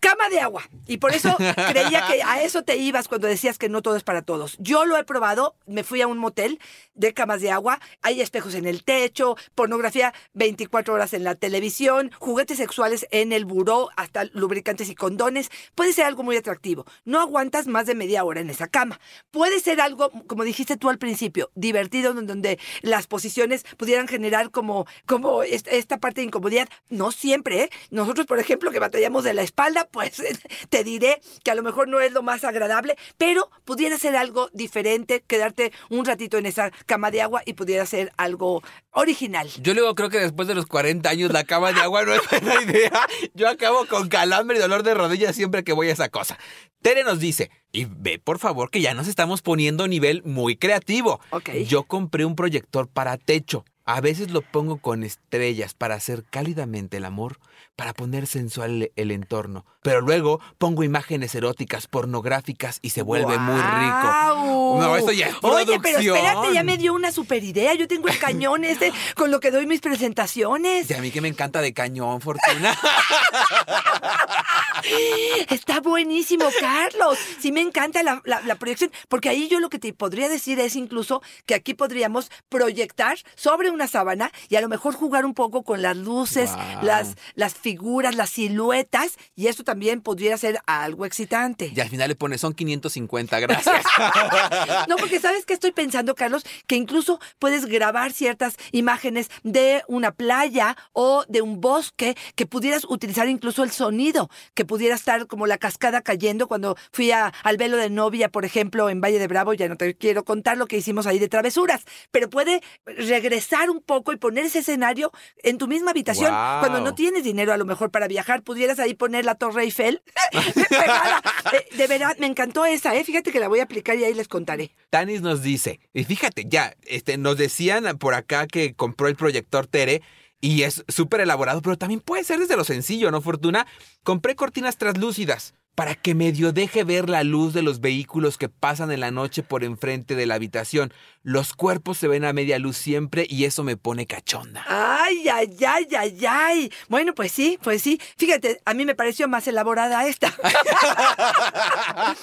Cama 0.00 0.28
de 0.28 0.40
agua. 0.40 0.62
Y 0.86 0.98
por 0.98 1.12
eso 1.12 1.36
creía 1.36 2.06
que 2.06 2.22
a 2.22 2.40
eso 2.42 2.62
te 2.62 2.76
ibas 2.76 3.08
cuando 3.08 3.26
decías 3.26 3.58
que 3.58 3.68
no 3.68 3.82
todo 3.82 3.96
es 3.96 4.04
para 4.04 4.22
todos. 4.22 4.56
Yo 4.58 4.84
lo 4.84 4.96
he 4.96 5.04
probado, 5.04 5.56
me 5.66 5.82
fui 5.82 6.00
a 6.02 6.06
un 6.06 6.18
motel 6.18 6.60
de 6.94 7.12
camas 7.14 7.40
de 7.40 7.50
agua, 7.50 7.80
hay 8.02 8.20
espejos 8.20 8.54
en 8.54 8.66
el 8.66 8.84
techo, 8.84 9.36
pornografía 9.56 10.14
24 10.34 10.94
horas 10.94 11.14
en 11.14 11.24
la 11.24 11.34
televisión, 11.34 12.10
juguetes 12.18 12.58
sexuales 12.58 13.06
en 13.10 13.32
el 13.32 13.44
buró, 13.44 13.88
hasta 13.96 14.24
lubricantes 14.32 14.88
y 14.88 14.94
condones. 14.94 15.50
Puede 15.74 15.92
ser 15.92 16.04
algo 16.06 16.22
muy 16.22 16.36
atractivo. 16.36 16.86
No 17.04 17.20
aguantas 17.20 17.66
más 17.66 17.86
de 17.86 17.94
media 17.96 18.22
hora 18.24 18.40
en 18.40 18.50
esa 18.50 18.68
cama. 18.68 19.00
Puede 19.32 19.58
ser 19.60 19.80
algo, 19.80 20.10
como 20.28 20.44
dijiste 20.44 20.76
tú 20.76 20.90
al 20.90 20.98
principio, 20.98 21.50
divertido, 21.56 22.14
donde 22.14 22.58
las 22.82 23.06
posiciones 23.08 23.64
pudieran 23.76 24.06
generar 24.06 24.50
como, 24.52 24.86
como 25.06 25.42
est- 25.42 25.68
esta 25.68 25.98
parte 25.98 26.20
de 26.20 26.26
incomodidad. 26.26 26.68
No 26.88 27.10
siempre, 27.10 27.62
¿eh? 27.64 27.70
Nosotros, 27.90 28.26
por 28.26 28.38
ejemplo, 28.38 28.70
que 28.70 28.78
batallamos 28.78 29.24
de 29.24 29.34
la 29.34 29.42
espalda, 29.42 29.87
pues 29.90 30.22
te 30.68 30.84
diré 30.84 31.20
que 31.42 31.50
a 31.50 31.54
lo 31.54 31.62
mejor 31.62 31.88
no 31.88 32.00
es 32.00 32.12
lo 32.12 32.22
más 32.22 32.44
agradable, 32.44 32.96
pero 33.16 33.50
pudiera 33.64 33.98
ser 33.98 34.16
algo 34.16 34.50
diferente, 34.52 35.22
quedarte 35.26 35.72
un 35.90 36.04
ratito 36.04 36.38
en 36.38 36.46
esa 36.46 36.70
cama 36.86 37.10
de 37.10 37.22
agua 37.22 37.42
y 37.44 37.54
pudiera 37.54 37.86
ser 37.86 38.12
algo 38.16 38.62
original. 38.92 39.48
Yo 39.60 39.74
luego 39.74 39.94
creo 39.94 40.10
que 40.10 40.20
después 40.20 40.48
de 40.48 40.54
los 40.54 40.66
40 40.66 41.08
años 41.08 41.32
la 41.32 41.44
cama 41.44 41.72
de 41.72 41.80
agua 41.80 42.04
no 42.04 42.14
es 42.14 42.22
buena 42.30 42.62
idea. 42.62 43.06
Yo 43.34 43.48
acabo 43.48 43.86
con 43.86 44.08
calambre 44.08 44.58
y 44.58 44.60
dolor 44.60 44.82
de 44.82 44.94
rodillas 44.94 45.34
siempre 45.36 45.64
que 45.64 45.72
voy 45.72 45.88
a 45.88 45.92
esa 45.92 46.08
cosa. 46.08 46.38
Tere 46.82 47.02
nos 47.02 47.18
dice, 47.18 47.50
y 47.72 47.86
ve 47.86 48.18
por 48.18 48.38
favor 48.38 48.70
que 48.70 48.80
ya 48.80 48.94
nos 48.94 49.08
estamos 49.08 49.42
poniendo 49.42 49.84
a 49.84 49.88
nivel 49.88 50.22
muy 50.24 50.56
creativo. 50.56 51.20
Ok. 51.30 51.50
Yo 51.66 51.84
compré 51.84 52.24
un 52.24 52.36
proyector 52.36 52.88
para 52.88 53.16
techo. 53.16 53.64
A 53.84 54.00
veces 54.00 54.30
lo 54.30 54.42
pongo 54.42 54.78
con 54.78 55.02
estrellas 55.02 55.74
para 55.74 55.94
hacer 55.94 56.24
cálidamente 56.28 56.98
el 56.98 57.06
amor, 57.06 57.38
para 57.78 57.94
poner 57.94 58.26
sensual 58.26 58.90
el, 58.96 59.10
entorno. 59.12 59.64
Pero 59.82 60.00
luego 60.00 60.40
pongo 60.58 60.82
imágenes 60.82 61.32
eróticas, 61.36 61.86
pornográficas 61.86 62.80
y 62.82 62.90
se 62.90 63.02
vuelve 63.02 63.38
muy 63.38 63.60
rico. 63.60 64.78
No, 64.80 64.96
esto 64.96 65.12
ya 65.12 65.28
es 65.28 65.36
Oye, 65.42 65.78
pero 65.80 66.00
espérate, 66.00 66.52
ya 66.52 66.64
me 66.64 66.76
dio 66.76 66.92
una 66.92 67.12
super 67.12 67.44
idea. 67.44 67.74
Yo 67.74 67.86
tengo 67.86 68.08
el 68.08 68.18
cañón 68.18 68.64
este 68.64 68.92
con 69.14 69.30
lo 69.30 69.38
que 69.38 69.52
doy 69.52 69.68
mis 69.68 69.80
presentaciones. 69.80 70.90
Y 70.90 70.94
a 70.94 71.00
mí 71.00 71.12
que 71.12 71.20
me 71.20 71.28
encanta 71.28 71.60
de 71.60 71.72
cañón, 71.72 72.20
Fortuna. 72.20 72.76
Está 75.50 75.80
buenísimo, 75.80 76.44
Carlos. 76.60 77.18
Sí 77.40 77.52
me 77.52 77.60
encanta 77.60 78.02
la, 78.02 78.20
la- 78.24 78.40
la 78.42 78.54
proyección, 78.56 78.90
porque 79.08 79.28
ahí 79.28 79.48
yo 79.48 79.60
lo 79.60 79.68
que 79.70 79.78
te 79.78 79.92
podría 79.92 80.28
decir 80.28 80.58
es 80.60 80.76
incluso 80.76 81.22
que 81.46 81.54
aquí 81.54 81.74
podríamos 81.74 82.30
proyectar 82.48 83.18
sobre 83.34 83.70
una 83.70 83.88
sábana 83.88 84.30
y 84.48 84.56
a 84.56 84.60
lo 84.60 84.68
mejor 84.68 84.94
jugar 84.94 85.24
un 85.24 85.34
poco 85.34 85.62
con 85.62 85.82
las 85.82 85.96
luces, 85.96 86.50
las, 86.82 87.16
las 87.34 87.54
figuras, 87.54 88.14
las 88.14 88.30
siluetas, 88.30 89.16
y 89.34 89.46
eso 89.48 89.64
también 89.64 90.00
podría 90.00 90.36
ser 90.36 90.60
algo 90.66 91.04
excitante. 91.06 91.72
Y 91.74 91.80
al 91.80 91.88
final 91.88 92.08
le 92.08 92.14
pones, 92.14 92.40
son 92.40 92.54
550, 92.54 93.40
gracias. 93.40 93.84
No, 94.88 94.96
porque 94.96 95.20
sabes 95.20 95.44
que 95.44 95.54
estoy 95.54 95.72
pensando, 95.72 96.14
Carlos, 96.14 96.44
que 96.66 96.76
incluso 96.76 97.20
puedes 97.38 97.66
grabar 97.66 98.12
ciertas 98.12 98.56
imágenes 98.72 99.30
de 99.42 99.82
una 99.88 100.12
playa 100.12 100.76
o 100.92 101.24
de 101.28 101.42
un 101.42 101.60
bosque 101.60 102.16
que 102.34 102.46
pudieras 102.46 102.84
utilizar 102.88 103.28
incluso 103.28 103.62
el 103.62 103.70
sonido, 103.70 104.30
que 104.54 104.64
pudiera 104.68 104.94
estar 104.94 105.26
como 105.26 105.48
la 105.48 105.58
cascada 105.58 106.00
cayendo 106.02 106.46
cuando 106.46 106.76
fui 106.92 107.10
a- 107.10 107.32
al 107.42 107.56
velo 107.56 107.76
de 107.76 107.90
novia, 107.90 108.28
por 108.28 108.44
ejemplo, 108.44 108.88
en 108.88 109.00
Valle 109.00 109.18
de 109.18 109.26
Bravo, 109.26 109.52
ya 109.54 109.68
no 109.68 109.74
te 109.76 109.96
quiero 109.96 110.24
contar 110.24 110.56
lo 110.56 110.66
que 110.66 110.76
hicimos 110.76 111.08
ahí 111.08 111.18
de 111.18 111.28
travesuras, 111.28 111.84
pero 112.12 112.30
puede 112.30 112.60
regresar 112.86 113.70
un 113.70 113.80
poco 113.82 114.12
y 114.12 114.16
poner 114.16 114.44
ese 114.44 114.60
escenario 114.60 115.10
en 115.42 115.58
tu 115.58 115.66
misma 115.66 115.90
habitación 115.90 116.30
cuando 116.60 116.80
no 116.80 116.94
tienes 116.94 117.24
dinero 117.24 117.52
a 117.52 117.56
lo 117.56 117.64
mejor 117.64 117.90
para 117.90 118.06
viajar, 118.06 118.42
pudieras 118.42 118.78
ahí 118.78 118.94
poner 118.94 119.24
la 119.24 119.34
Torre 119.34 119.64
Eiffel 119.64 120.02
pegada. 120.68 121.22
Eh, 121.52 121.76
De 121.76 121.86
verdad, 121.86 122.16
me 122.18 122.26
encantó 122.26 122.64
esa, 122.66 122.94
¿eh? 122.94 123.02
Fíjate 123.04 123.32
que 123.32 123.40
la 123.40 123.48
voy 123.48 123.60
a 123.60 123.64
aplicar 123.64 123.96
y 123.96 124.04
ahí 124.04 124.14
les 124.14 124.28
contaré. 124.28 124.74
Tanis 124.90 125.20
nos 125.22 125.42
dice, 125.42 125.80
y 125.94 126.04
fíjate, 126.04 126.44
ya, 126.46 126.74
este, 126.84 127.16
nos 127.16 127.36
decían 127.38 127.98
por 127.98 128.14
acá 128.14 128.46
que 128.46 128.74
compró 128.74 129.08
el 129.08 129.16
proyector 129.16 129.66
Tere 129.66 130.02
y 130.40 130.62
es 130.62 130.84
súper 130.88 131.20
elaborado, 131.20 131.62
pero 131.62 131.78
también 131.78 132.00
puede 132.00 132.24
ser 132.24 132.38
desde 132.38 132.56
lo 132.56 132.64
sencillo, 132.64 133.10
¿no, 133.10 133.20
Fortuna? 133.20 133.66
Compré 134.02 134.36
cortinas 134.36 134.76
translúcidas 134.76 135.54
para 135.78 135.94
que 135.94 136.16
medio 136.16 136.52
deje 136.52 136.82
ver 136.82 137.08
la 137.08 137.22
luz 137.22 137.54
de 137.54 137.62
los 137.62 137.80
vehículos 137.80 138.36
que 138.36 138.48
pasan 138.48 138.90
en 138.90 138.98
la 138.98 139.12
noche 139.12 139.44
por 139.44 139.62
enfrente 139.62 140.16
de 140.16 140.26
la 140.26 140.34
habitación. 140.34 140.92
Los 141.22 141.54
cuerpos 141.54 141.98
se 141.98 142.08
ven 142.08 142.24
a 142.24 142.32
media 142.32 142.58
luz 142.58 142.76
siempre 142.76 143.26
y 143.30 143.44
eso 143.44 143.62
me 143.62 143.76
pone 143.76 144.04
cachonda. 144.06 144.64
Ay, 144.66 145.28
ay, 145.28 145.56
ay, 145.64 145.86
ay, 145.96 146.26
ay. 146.26 146.72
Bueno, 146.88 147.14
pues 147.14 147.30
sí, 147.30 147.60
pues 147.62 147.80
sí. 147.80 148.00
Fíjate, 148.16 148.60
a 148.64 148.74
mí 148.74 148.84
me 148.84 148.96
pareció 148.96 149.28
más 149.28 149.46
elaborada 149.46 150.04
esta. 150.08 150.32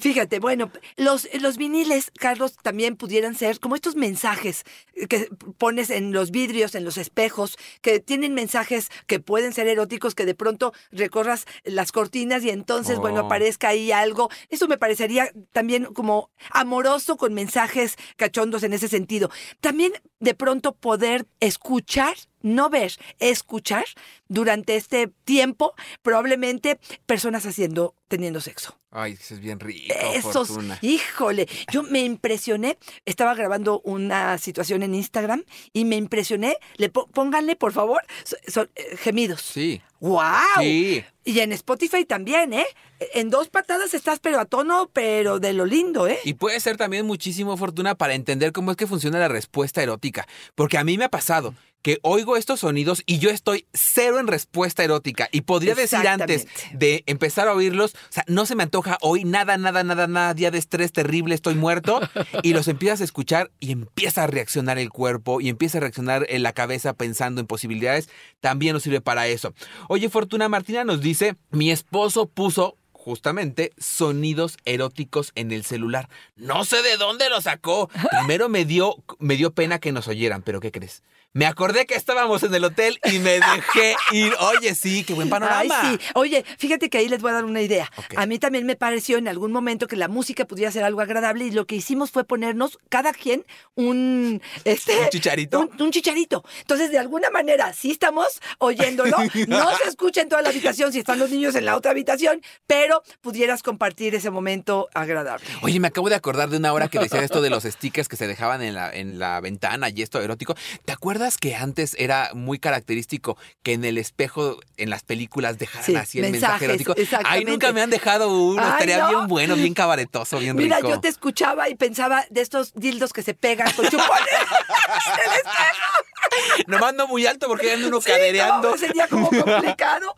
Fíjate, 0.00 0.38
bueno, 0.38 0.70
los, 0.96 1.28
los 1.40 1.58
viniles, 1.58 2.10
Carlos, 2.18 2.56
también 2.62 2.96
pudieran 2.96 3.34
ser 3.34 3.60
como 3.60 3.74
estos 3.74 3.96
mensajes 3.96 4.64
que 5.10 5.28
pones 5.58 5.90
en 5.90 6.12
los 6.12 6.30
vidrios, 6.30 6.74
en 6.74 6.84
los 6.84 6.96
espejos, 6.96 7.58
que 7.82 8.00
tienen 8.00 8.32
mensajes 8.34 8.88
que 9.06 9.20
pueden 9.20 9.52
ser 9.52 9.68
eróticos, 9.68 10.14
que 10.14 10.24
de 10.24 10.34
pronto 10.34 10.72
recorras 10.90 11.44
las 11.64 11.92
cortinas 11.92 12.44
y 12.44 12.50
entonces, 12.50 12.77
bueno, 12.98 13.22
Oh. 13.22 13.26
aparezca 13.26 13.68
ahí 13.68 13.92
algo. 13.92 14.28
Eso 14.48 14.68
me 14.68 14.78
parecería 14.78 15.30
también 15.52 15.86
como 15.86 16.30
amoroso 16.50 17.16
con 17.16 17.34
mensajes 17.34 17.96
cachondos 18.16 18.62
en 18.62 18.72
ese 18.72 18.88
sentido. 18.88 19.30
También 19.60 19.92
de 20.20 20.34
pronto 20.34 20.74
poder 20.74 21.26
escuchar, 21.40 22.16
no 22.42 22.70
ver, 22.70 22.92
escuchar 23.18 23.84
durante 24.28 24.76
este 24.76 25.08
tiempo 25.24 25.74
probablemente 26.02 26.78
personas 27.06 27.46
haciendo, 27.46 27.94
teniendo 28.08 28.40
sexo. 28.40 28.78
Ay, 28.90 29.12
eso 29.20 29.34
es 29.34 29.40
bien 29.40 29.60
rico, 29.60 29.94
Esos, 30.14 30.48
Fortuna. 30.48 30.78
híjole, 30.80 31.46
yo 31.70 31.82
me 31.82 32.00
impresioné, 32.00 32.78
estaba 33.04 33.34
grabando 33.34 33.80
una 33.84 34.38
situación 34.38 34.82
en 34.82 34.94
Instagram 34.94 35.44
y 35.74 35.84
me 35.84 35.96
impresioné, 35.96 36.56
le 36.76 36.88
pónganle 36.88 37.54
por 37.54 37.72
favor 37.72 38.02
so- 38.24 38.36
so- 38.46 38.68
eh, 38.76 38.96
gemidos. 38.96 39.42
Sí. 39.42 39.82
¡Wow! 40.00 40.22
Sí. 40.60 41.04
Y 41.24 41.40
en 41.40 41.52
Spotify 41.52 42.06
también, 42.06 42.54
¿eh? 42.54 42.66
En 43.12 43.28
dos 43.28 43.48
patadas 43.50 43.92
estás 43.92 44.20
pero 44.20 44.40
a 44.40 44.46
tono, 44.46 44.88
pero 44.92 45.38
de 45.38 45.52
lo 45.52 45.66
lindo, 45.66 46.06
¿eh? 46.08 46.18
Y 46.24 46.34
puede 46.34 46.58
ser 46.60 46.78
también 46.78 47.04
muchísimo 47.04 47.56
fortuna 47.58 47.94
para 47.94 48.14
entender 48.14 48.52
cómo 48.52 48.70
es 48.70 48.76
que 48.78 48.86
funciona 48.86 49.18
la 49.18 49.28
respuesta 49.28 49.82
erótica. 49.82 50.26
Porque 50.54 50.78
a 50.78 50.84
mí 50.84 50.96
me 50.96 51.04
ha 51.04 51.08
pasado 51.10 51.54
que 51.82 51.98
oigo 52.02 52.36
estos 52.36 52.60
sonidos 52.60 53.02
y 53.06 53.18
yo 53.18 53.30
estoy 53.30 53.66
cero 53.72 54.18
en 54.18 54.26
respuesta 54.26 54.84
erótica. 54.84 55.28
Y 55.32 55.42
podría 55.42 55.74
decir 55.74 56.06
antes 56.06 56.46
de 56.72 57.04
empezar 57.06 57.48
a 57.48 57.54
oírlos, 57.54 57.94
o 57.94 58.12
sea, 58.12 58.24
no 58.26 58.46
se 58.46 58.54
me 58.54 58.62
antoja 58.64 58.98
hoy 59.00 59.24
nada, 59.24 59.56
nada, 59.56 59.84
nada, 59.84 60.06
nada, 60.06 60.34
día 60.34 60.50
de 60.50 60.58
estrés 60.58 60.92
terrible, 60.92 61.34
estoy 61.34 61.54
muerto. 61.54 62.00
y 62.42 62.52
los 62.52 62.68
empiezas 62.68 63.00
a 63.00 63.04
escuchar 63.04 63.50
y 63.60 63.72
empieza 63.72 64.24
a 64.24 64.26
reaccionar 64.26 64.78
el 64.78 64.90
cuerpo 64.90 65.40
y 65.40 65.48
empieza 65.48 65.78
a 65.78 65.80
reaccionar 65.82 66.26
en 66.28 66.42
la 66.42 66.52
cabeza 66.52 66.94
pensando 66.94 67.40
en 67.40 67.46
posibilidades. 67.46 68.08
También 68.40 68.74
nos 68.74 68.82
sirve 68.82 69.00
para 69.00 69.26
eso. 69.26 69.54
Oye, 69.88 70.08
Fortuna 70.08 70.48
Martina 70.48 70.84
nos 70.84 71.00
dice, 71.00 71.36
mi 71.50 71.70
esposo 71.70 72.26
puso 72.26 72.76
justamente 73.08 73.72
sonidos 73.78 74.58
eróticos 74.66 75.32
en 75.34 75.50
el 75.52 75.64
celular. 75.64 76.10
No 76.36 76.64
sé 76.64 76.82
de 76.82 76.98
dónde 76.98 77.30
lo 77.30 77.40
sacó. 77.40 77.88
Primero 78.18 78.48
me 78.50 78.66
dio, 78.66 78.96
me 79.18 79.36
dio 79.36 79.52
pena 79.52 79.78
que 79.78 79.92
nos 79.92 80.08
oyeran, 80.08 80.42
pero 80.42 80.60
¿qué 80.60 80.70
crees? 80.70 81.02
Me 81.34 81.44
acordé 81.44 81.84
que 81.84 81.94
estábamos 81.94 82.42
en 82.42 82.54
el 82.54 82.64
hotel 82.64 82.98
y 83.04 83.18
me 83.18 83.32
dejé 83.32 83.96
ir. 84.12 84.32
Oye, 84.40 84.74
sí, 84.74 85.04
qué 85.04 85.12
buen 85.12 85.28
panorama. 85.28 85.60
Ay, 85.82 85.98
sí. 85.98 86.06
Oye, 86.14 86.44
fíjate 86.56 86.88
que 86.88 86.98
ahí 86.98 87.08
les 87.08 87.20
voy 87.20 87.30
a 87.30 87.34
dar 87.34 87.44
una 87.44 87.60
idea. 87.60 87.90
A 88.16 88.24
mí 88.24 88.38
también 88.38 88.64
me 88.64 88.76
pareció 88.76 89.18
en 89.18 89.28
algún 89.28 89.52
momento 89.52 89.86
que 89.86 89.96
la 89.96 90.08
música 90.08 90.46
pudiera 90.46 90.72
ser 90.72 90.84
algo 90.84 91.02
agradable 91.02 91.44
y 91.44 91.50
lo 91.50 91.66
que 91.66 91.76
hicimos 91.76 92.10
fue 92.10 92.24
ponernos 92.24 92.78
cada 92.88 93.12
quien 93.12 93.44
un 93.74 94.40
este 94.64 94.98
¿Un 94.98 95.08
chicharito? 95.10 95.60
Un, 95.60 95.82
un 95.82 95.90
chicharito. 95.90 96.44
Entonces, 96.60 96.90
de 96.90 96.98
alguna 96.98 97.28
manera, 97.28 97.74
sí 97.74 97.90
estamos 97.90 98.40
oyéndolo. 98.58 99.16
No 99.48 99.76
se 99.76 99.88
escucha 99.88 100.20
en 100.22 100.28
toda 100.28 100.42
la 100.42 100.48
habitación 100.48 100.92
si 100.92 100.98
están 100.98 101.18
los 101.18 101.30
niños 101.30 101.54
en 101.54 101.64
la 101.64 101.76
otra 101.76 101.90
habitación, 101.92 102.42
pero 102.66 103.02
pudieras 103.20 103.62
compartir 103.62 104.14
ese 104.14 104.30
momento 104.30 104.88
agradable. 104.94 105.46
Oye, 105.62 105.78
me 105.80 105.88
acabo 105.88 106.08
de 106.08 106.14
acordar 106.14 106.48
de 106.48 106.56
una 106.56 106.72
hora 106.72 106.88
que 106.88 106.98
decía 106.98 107.22
esto 107.22 107.40
de 107.40 107.50
los 107.50 107.64
stickers 107.64 108.08
que 108.08 108.16
se 108.16 108.26
dejaban 108.26 108.62
en 108.62 108.74
la, 108.74 108.92
en 108.92 109.18
la 109.18 109.40
ventana 109.40 109.88
y 109.90 110.02
esto 110.02 110.20
erótico. 110.20 110.54
¿Te 110.84 110.92
acuerdas 110.92 111.17
acuerdas 111.18 111.36
que 111.38 111.54
antes 111.56 111.94
era 111.98 112.30
muy 112.34 112.58
característico 112.58 113.36
que 113.62 113.72
en 113.72 113.84
el 113.84 113.98
espejo, 113.98 114.58
en 114.76 114.88
las 114.90 115.02
películas, 115.02 115.58
dejaran 115.58 115.84
Sí, 115.84 115.96
así 115.96 116.18
el 116.20 116.30
mensaje 116.30 116.64
erótico? 116.66 116.94
Ay, 117.24 117.44
nunca 117.44 117.72
me 117.72 117.82
han 117.82 117.90
dejado 117.90 118.28
uno. 118.30 118.62
Ay, 118.62 118.70
Estaría 118.72 118.98
no. 118.98 119.08
bien 119.08 119.26
bueno, 119.28 119.56
bien 119.56 119.74
cabaretoso, 119.74 120.38
bien 120.38 120.54
Mira, 120.56 120.76
rico. 120.76 120.90
yo 120.90 121.00
te 121.00 121.08
escuchaba 121.08 121.68
y 121.68 121.74
pensaba 121.74 122.24
de 122.30 122.40
estos 122.40 122.72
dildos 122.74 123.12
que 123.12 123.22
se 123.22 123.34
pegan 123.34 123.70
con 123.72 123.84
chupones. 123.86 124.08
en 125.24 125.30
el 125.30 125.36
espejo. 125.38 126.64
No 126.68 126.78
mando 126.78 127.08
muy 127.08 127.26
alto 127.26 127.46
porque 127.48 127.72
ando 127.72 127.88
uno 127.88 128.00
Sí, 128.00 128.10
cadereando. 128.10 128.70
no, 128.70 128.76
sería 128.78 129.08
como 129.08 129.28
complicado. 129.44 130.14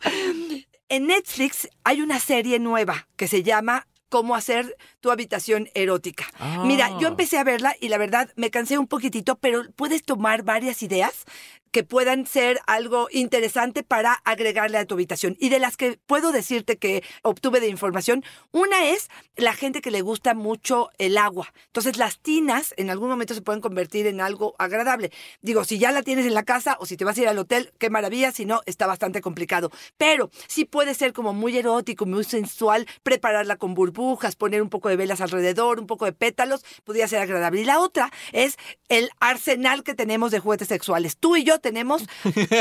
En 0.88 1.06
Netflix 1.06 1.68
hay 1.84 2.00
una 2.02 2.18
serie 2.20 2.58
nueva 2.58 3.06
que 3.16 3.28
se 3.28 3.42
llama 3.42 3.86
Cómo 4.10 4.34
hacer 4.34 4.76
tu 5.00 5.10
habitación 5.10 5.70
erótica. 5.74 6.26
Ah. 6.38 6.64
Mira, 6.66 6.98
yo 6.98 7.08
empecé 7.08 7.38
a 7.38 7.44
verla 7.44 7.74
y 7.80 7.88
la 7.88 7.96
verdad 7.96 8.30
me 8.36 8.50
cansé 8.50 8.76
un 8.76 8.86
poquitito, 8.86 9.36
pero 9.36 9.62
puedes 9.74 10.02
tomar 10.02 10.42
varias 10.42 10.82
ideas 10.82 11.24
que 11.70 11.84
puedan 11.84 12.26
ser 12.26 12.60
algo 12.66 13.08
interesante 13.10 13.82
para 13.82 14.14
agregarle 14.24 14.78
a 14.78 14.84
tu 14.84 14.94
habitación. 14.94 15.36
Y 15.38 15.48
de 15.48 15.58
las 15.58 15.76
que 15.76 15.98
puedo 16.06 16.32
decirte 16.32 16.78
que 16.78 17.02
obtuve 17.22 17.60
de 17.60 17.68
información, 17.68 18.24
una 18.50 18.88
es 18.88 19.08
la 19.36 19.54
gente 19.54 19.80
que 19.80 19.90
le 19.90 20.02
gusta 20.02 20.34
mucho 20.34 20.90
el 20.98 21.16
agua. 21.16 21.52
Entonces 21.66 21.96
las 21.96 22.18
tinas 22.18 22.74
en 22.76 22.90
algún 22.90 23.08
momento 23.08 23.34
se 23.34 23.42
pueden 23.42 23.60
convertir 23.60 24.06
en 24.06 24.20
algo 24.20 24.54
agradable. 24.58 25.12
Digo, 25.42 25.64
si 25.64 25.78
ya 25.78 25.92
la 25.92 26.02
tienes 26.02 26.26
en 26.26 26.34
la 26.34 26.42
casa 26.42 26.76
o 26.80 26.86
si 26.86 26.96
te 26.96 27.04
vas 27.04 27.16
a 27.16 27.22
ir 27.22 27.28
al 27.28 27.38
hotel, 27.38 27.72
qué 27.78 27.90
maravilla, 27.90 28.32
si 28.32 28.44
no, 28.44 28.60
está 28.66 28.86
bastante 28.86 29.20
complicado. 29.20 29.70
Pero 29.96 30.30
sí 30.48 30.64
puede 30.64 30.94
ser 30.94 31.12
como 31.12 31.32
muy 31.32 31.56
erótico, 31.56 32.06
muy 32.06 32.24
sensual, 32.24 32.86
prepararla 33.02 33.56
con 33.56 33.74
burbujas, 33.74 34.36
poner 34.36 34.62
un 34.62 34.70
poco 34.70 34.88
de 34.88 34.96
velas 34.96 35.20
alrededor, 35.20 35.78
un 35.78 35.86
poco 35.86 36.04
de 36.04 36.12
pétalos, 36.12 36.64
podría 36.84 37.08
ser 37.08 37.20
agradable. 37.20 37.60
Y 37.60 37.64
la 37.64 37.80
otra 37.80 38.10
es 38.32 38.56
el 38.88 39.10
arsenal 39.20 39.82
que 39.84 39.94
tenemos 39.94 40.30
de 40.30 40.40
juguetes 40.40 40.68
sexuales. 40.68 41.16
Tú 41.16 41.36
y 41.36 41.44
yo 41.44 41.59
tenemos 41.60 42.02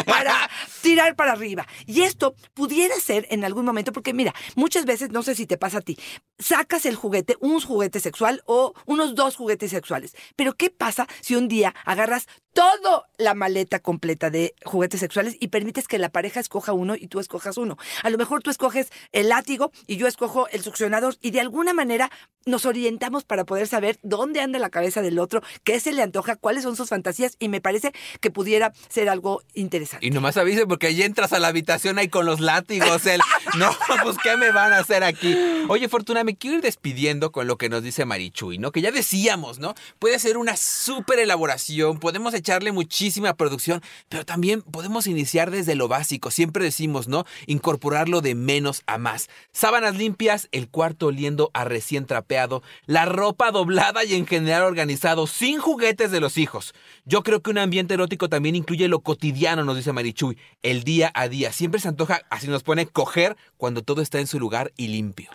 para 0.06 0.50
tirar 0.82 1.16
para 1.16 1.34
arriba. 1.34 1.68
Y 1.86 2.02
esto 2.02 2.36
pudiera 2.54 2.96
ser 3.00 3.28
en 3.30 3.44
algún 3.44 3.66
momento, 3.66 3.92
porque 3.92 4.14
mira, 4.14 4.34
muchas 4.56 4.86
veces, 4.86 5.10
no 5.12 5.24
sé 5.24 5.36
si 5.36 5.46
te 5.46 5.58
pasa 5.58 5.80
a 5.80 5.82
ti, 5.82 5.98
sacas 6.38 6.86
el 6.86 6.96
juguete, 6.96 7.38
un 7.40 7.60
juguete 7.60 8.00
sexual 8.00 8.42
o 8.46 8.74
unos 8.86 9.16
dos 9.16 9.36
juguetes 9.36 9.72
sexuales. 9.72 10.16
Pero 10.36 10.54
¿qué 10.54 10.70
pasa 10.70 11.08
si 11.22 11.36
un 11.36 11.48
día 11.48 11.74
agarras 11.86 12.28
toda 12.54 13.06
la 13.18 13.34
maleta 13.34 13.80
completa 13.80 14.30
de 14.30 14.54
juguetes 14.64 15.00
sexuales 15.00 15.36
y 15.40 15.50
permites 15.50 15.88
que 15.88 15.98
la 15.98 16.10
pareja 16.10 16.40
escoja 16.40 16.74
uno 16.74 16.96
y 16.96 17.08
tú 17.08 17.20
escojas 17.20 17.58
uno? 17.58 17.78
A 18.04 18.10
lo 18.10 18.18
mejor 18.18 18.42
tú 18.42 18.50
escoges 18.50 18.92
el 19.12 19.30
látigo 19.30 19.72
y 19.88 19.98
yo 19.98 20.08
escojo 20.08 20.48
el 20.50 20.62
succionador 20.62 21.16
y 21.22 21.32
de 21.32 21.42
alguna 21.42 21.74
manera 21.74 22.10
nos 22.46 22.66
orientamos 22.66 23.24
para 23.24 23.46
poder 23.46 23.68
saber 23.68 24.00
dónde 24.02 24.42
anda 24.42 24.60
la 24.60 24.70
cabeza 24.70 25.02
del 25.02 25.20
otro, 25.20 25.42
qué 25.64 25.80
se 25.80 25.92
le 25.92 26.02
antoja, 26.02 26.36
cuáles 26.36 26.64
son 26.64 26.76
sus 26.76 26.90
fantasías 26.90 27.36
y 27.40 27.48
me 27.48 27.62
parece 27.62 27.92
que 28.22 28.32
pudiera 28.32 28.74
ser 28.90 29.10
algo 29.10 29.42
interesante. 29.54 30.06
Y 30.06 30.12
nomás 30.12 30.38
avise 30.38 30.66
porque 30.66 30.88
ahí 30.88 31.04
entras 31.04 31.34
a 31.34 31.40
la 31.40 31.50
habitación 31.50 32.00
ahí 32.00 32.08
con 32.08 32.26
los 32.26 32.40
látigos. 32.40 33.06
El, 33.06 33.22
no, 33.58 33.72
pues 34.04 34.18
¿qué 34.24 34.38
me 34.38 34.52
van 34.52 34.74
a 34.74 34.80
hacer 34.80 35.04
aquí? 35.04 35.36
Oye, 35.68 35.90
Fortuna, 35.90 36.24
me 36.24 36.36
quiero 36.36 36.58
ir 36.58 36.62
despidiendo 36.62 37.32
con 37.32 37.48
lo 37.48 37.58
que 37.58 37.70
nos 37.70 37.84
dice 37.84 38.06
Marichuy, 38.06 38.58
¿no? 38.58 38.72
Que 38.72 38.82
ya 38.82 38.92
decíamos, 38.92 39.60
¿no? 39.60 39.76
Puede 40.00 40.18
ser 40.20 40.38
una 40.38 40.58
súper 40.58 41.20
elaboración, 41.20 42.00
podemos 42.00 42.34
echarle 42.40 42.72
muchísima 42.72 43.34
producción, 43.36 43.82
pero 44.10 44.26
también 44.26 44.62
podemos 44.62 45.08
iniciar 45.08 45.52
desde 45.52 45.76
lo 45.76 45.88
básico. 45.88 46.32
Siempre 46.32 46.64
decimos, 46.64 47.08
¿no? 47.08 47.26
Incorporarlo 47.46 48.22
de 48.22 48.36
menos 48.36 48.82
a 48.88 48.98
más. 48.98 49.30
Sábanas 49.52 49.96
limpias, 49.96 50.48
el 50.52 50.70
cuarto 50.70 51.08
oliendo 51.08 51.52
a 51.54 51.64
recién 51.64 52.06
trapeado, 52.06 52.64
la 52.86 53.06
ropa 53.06 53.52
doblada 53.52 54.04
y 54.04 54.16
en 54.16 54.26
general 54.26 54.64
organizado, 54.64 55.28
sin 55.28 55.60
juguetes 55.60 56.12
de 56.12 56.20
los 56.20 56.38
hijos. 56.38 56.74
Yo 57.06 57.24
creo 57.24 57.42
que 57.42 57.52
un 57.52 57.58
ambiente 57.58 57.94
erótico 57.94 58.30
también 58.30 58.56
incluye 58.56 58.88
lo 58.88 59.02
cotidiano, 59.02 59.64
nos 59.64 59.78
dice 59.78 59.94
Marichuy, 59.94 60.38
el 60.64 60.84
día 60.84 61.12
a 61.14 61.28
día. 61.28 61.52
Siempre 61.52 61.80
se 61.80 61.88
antoja, 61.88 62.22
así 62.30 62.48
nos 62.48 62.64
pone, 62.64 62.88
coger 62.88 63.38
cuando 63.58 63.84
todo 63.84 64.02
está 64.02 64.20
en 64.20 64.28
su 64.28 64.40
lugar 64.40 64.72
y 64.78 64.88
limpio. 64.88 65.30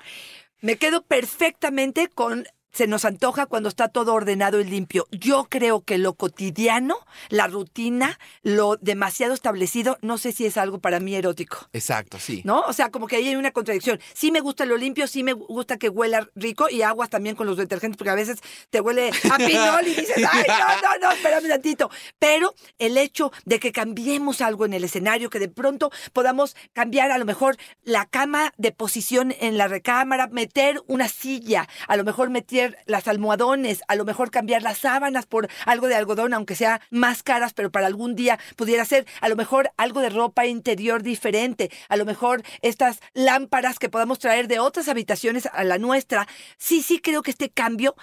Me 0.61 0.77
quedo 0.77 1.03
perfectamente 1.03 2.09
con 2.09 2.47
se 2.75 2.89
nos 2.89 3.05
antoja 3.05 3.47
cuando 3.47 3.69
está 3.69 3.89
todo 3.89 4.13
ordenado 4.13 4.61
y 4.61 4.65
limpio. 4.65 5.07
Yo 5.13 5.47
creo 5.49 5.83
que 5.83 5.97
lo 5.97 6.15
cotidiano, 6.15 6.99
la 7.29 7.47
rutina, 7.47 8.19
lo 8.43 8.77
demasiado 8.77 9.33
establecido, 9.33 9.97
no 10.03 10.19
sé 10.19 10.33
si 10.33 10.45
es 10.45 10.57
algo 10.57 10.81
para 10.81 10.99
mí 10.99 11.15
erótico. 11.15 11.69
Exacto, 11.73 12.19
sí. 12.19 12.43
¿No? 12.45 12.61
O 12.63 12.73
sea, 12.73 12.91
como 12.91 13.07
que 13.07 13.17
ahí 13.17 13.29
hay 13.29 13.37
una 13.37 13.53
contradicción. 13.53 14.01
Sí 14.13 14.33
me 14.33 14.41
gusta 14.41 14.67
lo 14.67 14.77
limpio, 14.77 15.07
sí 15.07 15.23
me 15.23 15.33
gusta 15.33 15.79
que 15.79 15.89
huela 15.89 16.29
rico 16.35 16.69
y 16.69 16.83
aguas 16.83 17.11
también 17.11 17.37
con 17.37 17.47
los 17.47 17.57
detergentes, 17.57 17.97
porque 17.97 18.11
a 18.11 18.17
veces 18.17 18.41
te 18.71 18.81
huele 18.81 19.11
a 19.31 19.37
pinol 19.37 19.87
y 19.87 19.95
dices, 19.95 20.17
ay, 20.29 20.45
no, 20.49 20.83
no, 20.83 20.99
no, 21.01 21.13
espérame 21.15 21.49
tantito. 21.49 21.91
Pero 22.19 22.55
el 22.79 22.99
hecho 22.99 23.31
de 23.45 23.61
que 23.61 23.71
cambiemos 23.71 24.41
algo 24.41 24.67
en 24.67 24.75
el 24.75 24.83
escenario, 24.83 25.31
que 25.31 25.39
de 25.39 25.49
pronto 25.49 25.93
podamos 26.13 26.57
cambiar 26.73 27.13
a 27.13 27.19
lo 27.19 27.25
mejor 27.25 27.57
la 27.85 28.07
cama 28.07 28.53
de 28.57 28.73
posición 28.73 29.33
en 29.39 29.59
la 29.59 29.69
recámara, 29.69 30.27
meter 30.27 30.83
una 30.89 31.09
silla, 31.09 31.69
a 31.87 31.97
lo 31.97 32.03
mejor 32.03 32.31
meter 32.31 32.64
las 32.87 33.09
almohadones, 33.09 33.83
a 33.89 33.97
lo 33.97 34.05
mejor 34.05 34.31
cambiar 34.31 34.63
las 34.63 34.79
sábanas 34.79 35.27
por 35.27 35.49
algo 35.67 35.89
de 35.89 35.95
algodón, 35.95 36.35
aunque 36.35 36.55
sea 36.55 36.81
más 36.91 37.23
caras, 37.23 37.55
pero 37.55 37.71
para 37.71 37.87
algún 37.87 38.15
día 38.15 38.39
pudiera 38.57 38.85
ser, 38.85 39.07
a 39.21 39.29
lo 39.29 39.37
mejor 39.37 39.71
algo 39.77 40.01
de 40.01 40.11
ropa 40.11 40.47
interior 40.47 41.03
diferente, 41.03 41.71
a 41.89 41.97
lo 41.97 42.05
mejor 42.05 42.43
estas 42.63 43.01
lámparas 43.13 43.79
que 43.79 43.89
podamos 43.89 44.19
traer 44.19 44.49
de 44.49 44.59
otras 44.59 44.89
habitaciones 44.89 45.49
a 45.53 45.65
la 45.65 45.79
nuestra. 45.79 46.27
Sí, 46.59 46.83
sí 46.83 47.01
creo 47.01 47.23
que 47.23 47.31
este 47.31 47.51
cambio 47.51 47.95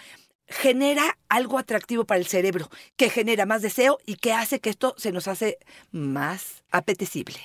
genera 0.48 1.18
algo 1.30 1.58
atractivo 1.58 2.06
para 2.06 2.20
el 2.20 2.28
cerebro, 2.28 2.70
que 2.98 3.10
genera 3.10 3.46
más 3.46 3.62
deseo 3.62 4.00
y 4.06 4.16
que 4.16 4.34
hace 4.34 4.60
que 4.60 4.70
esto 4.70 4.94
se 4.98 5.12
nos 5.12 5.28
hace 5.28 5.58
más 5.92 6.64
apetecible. 6.72 7.40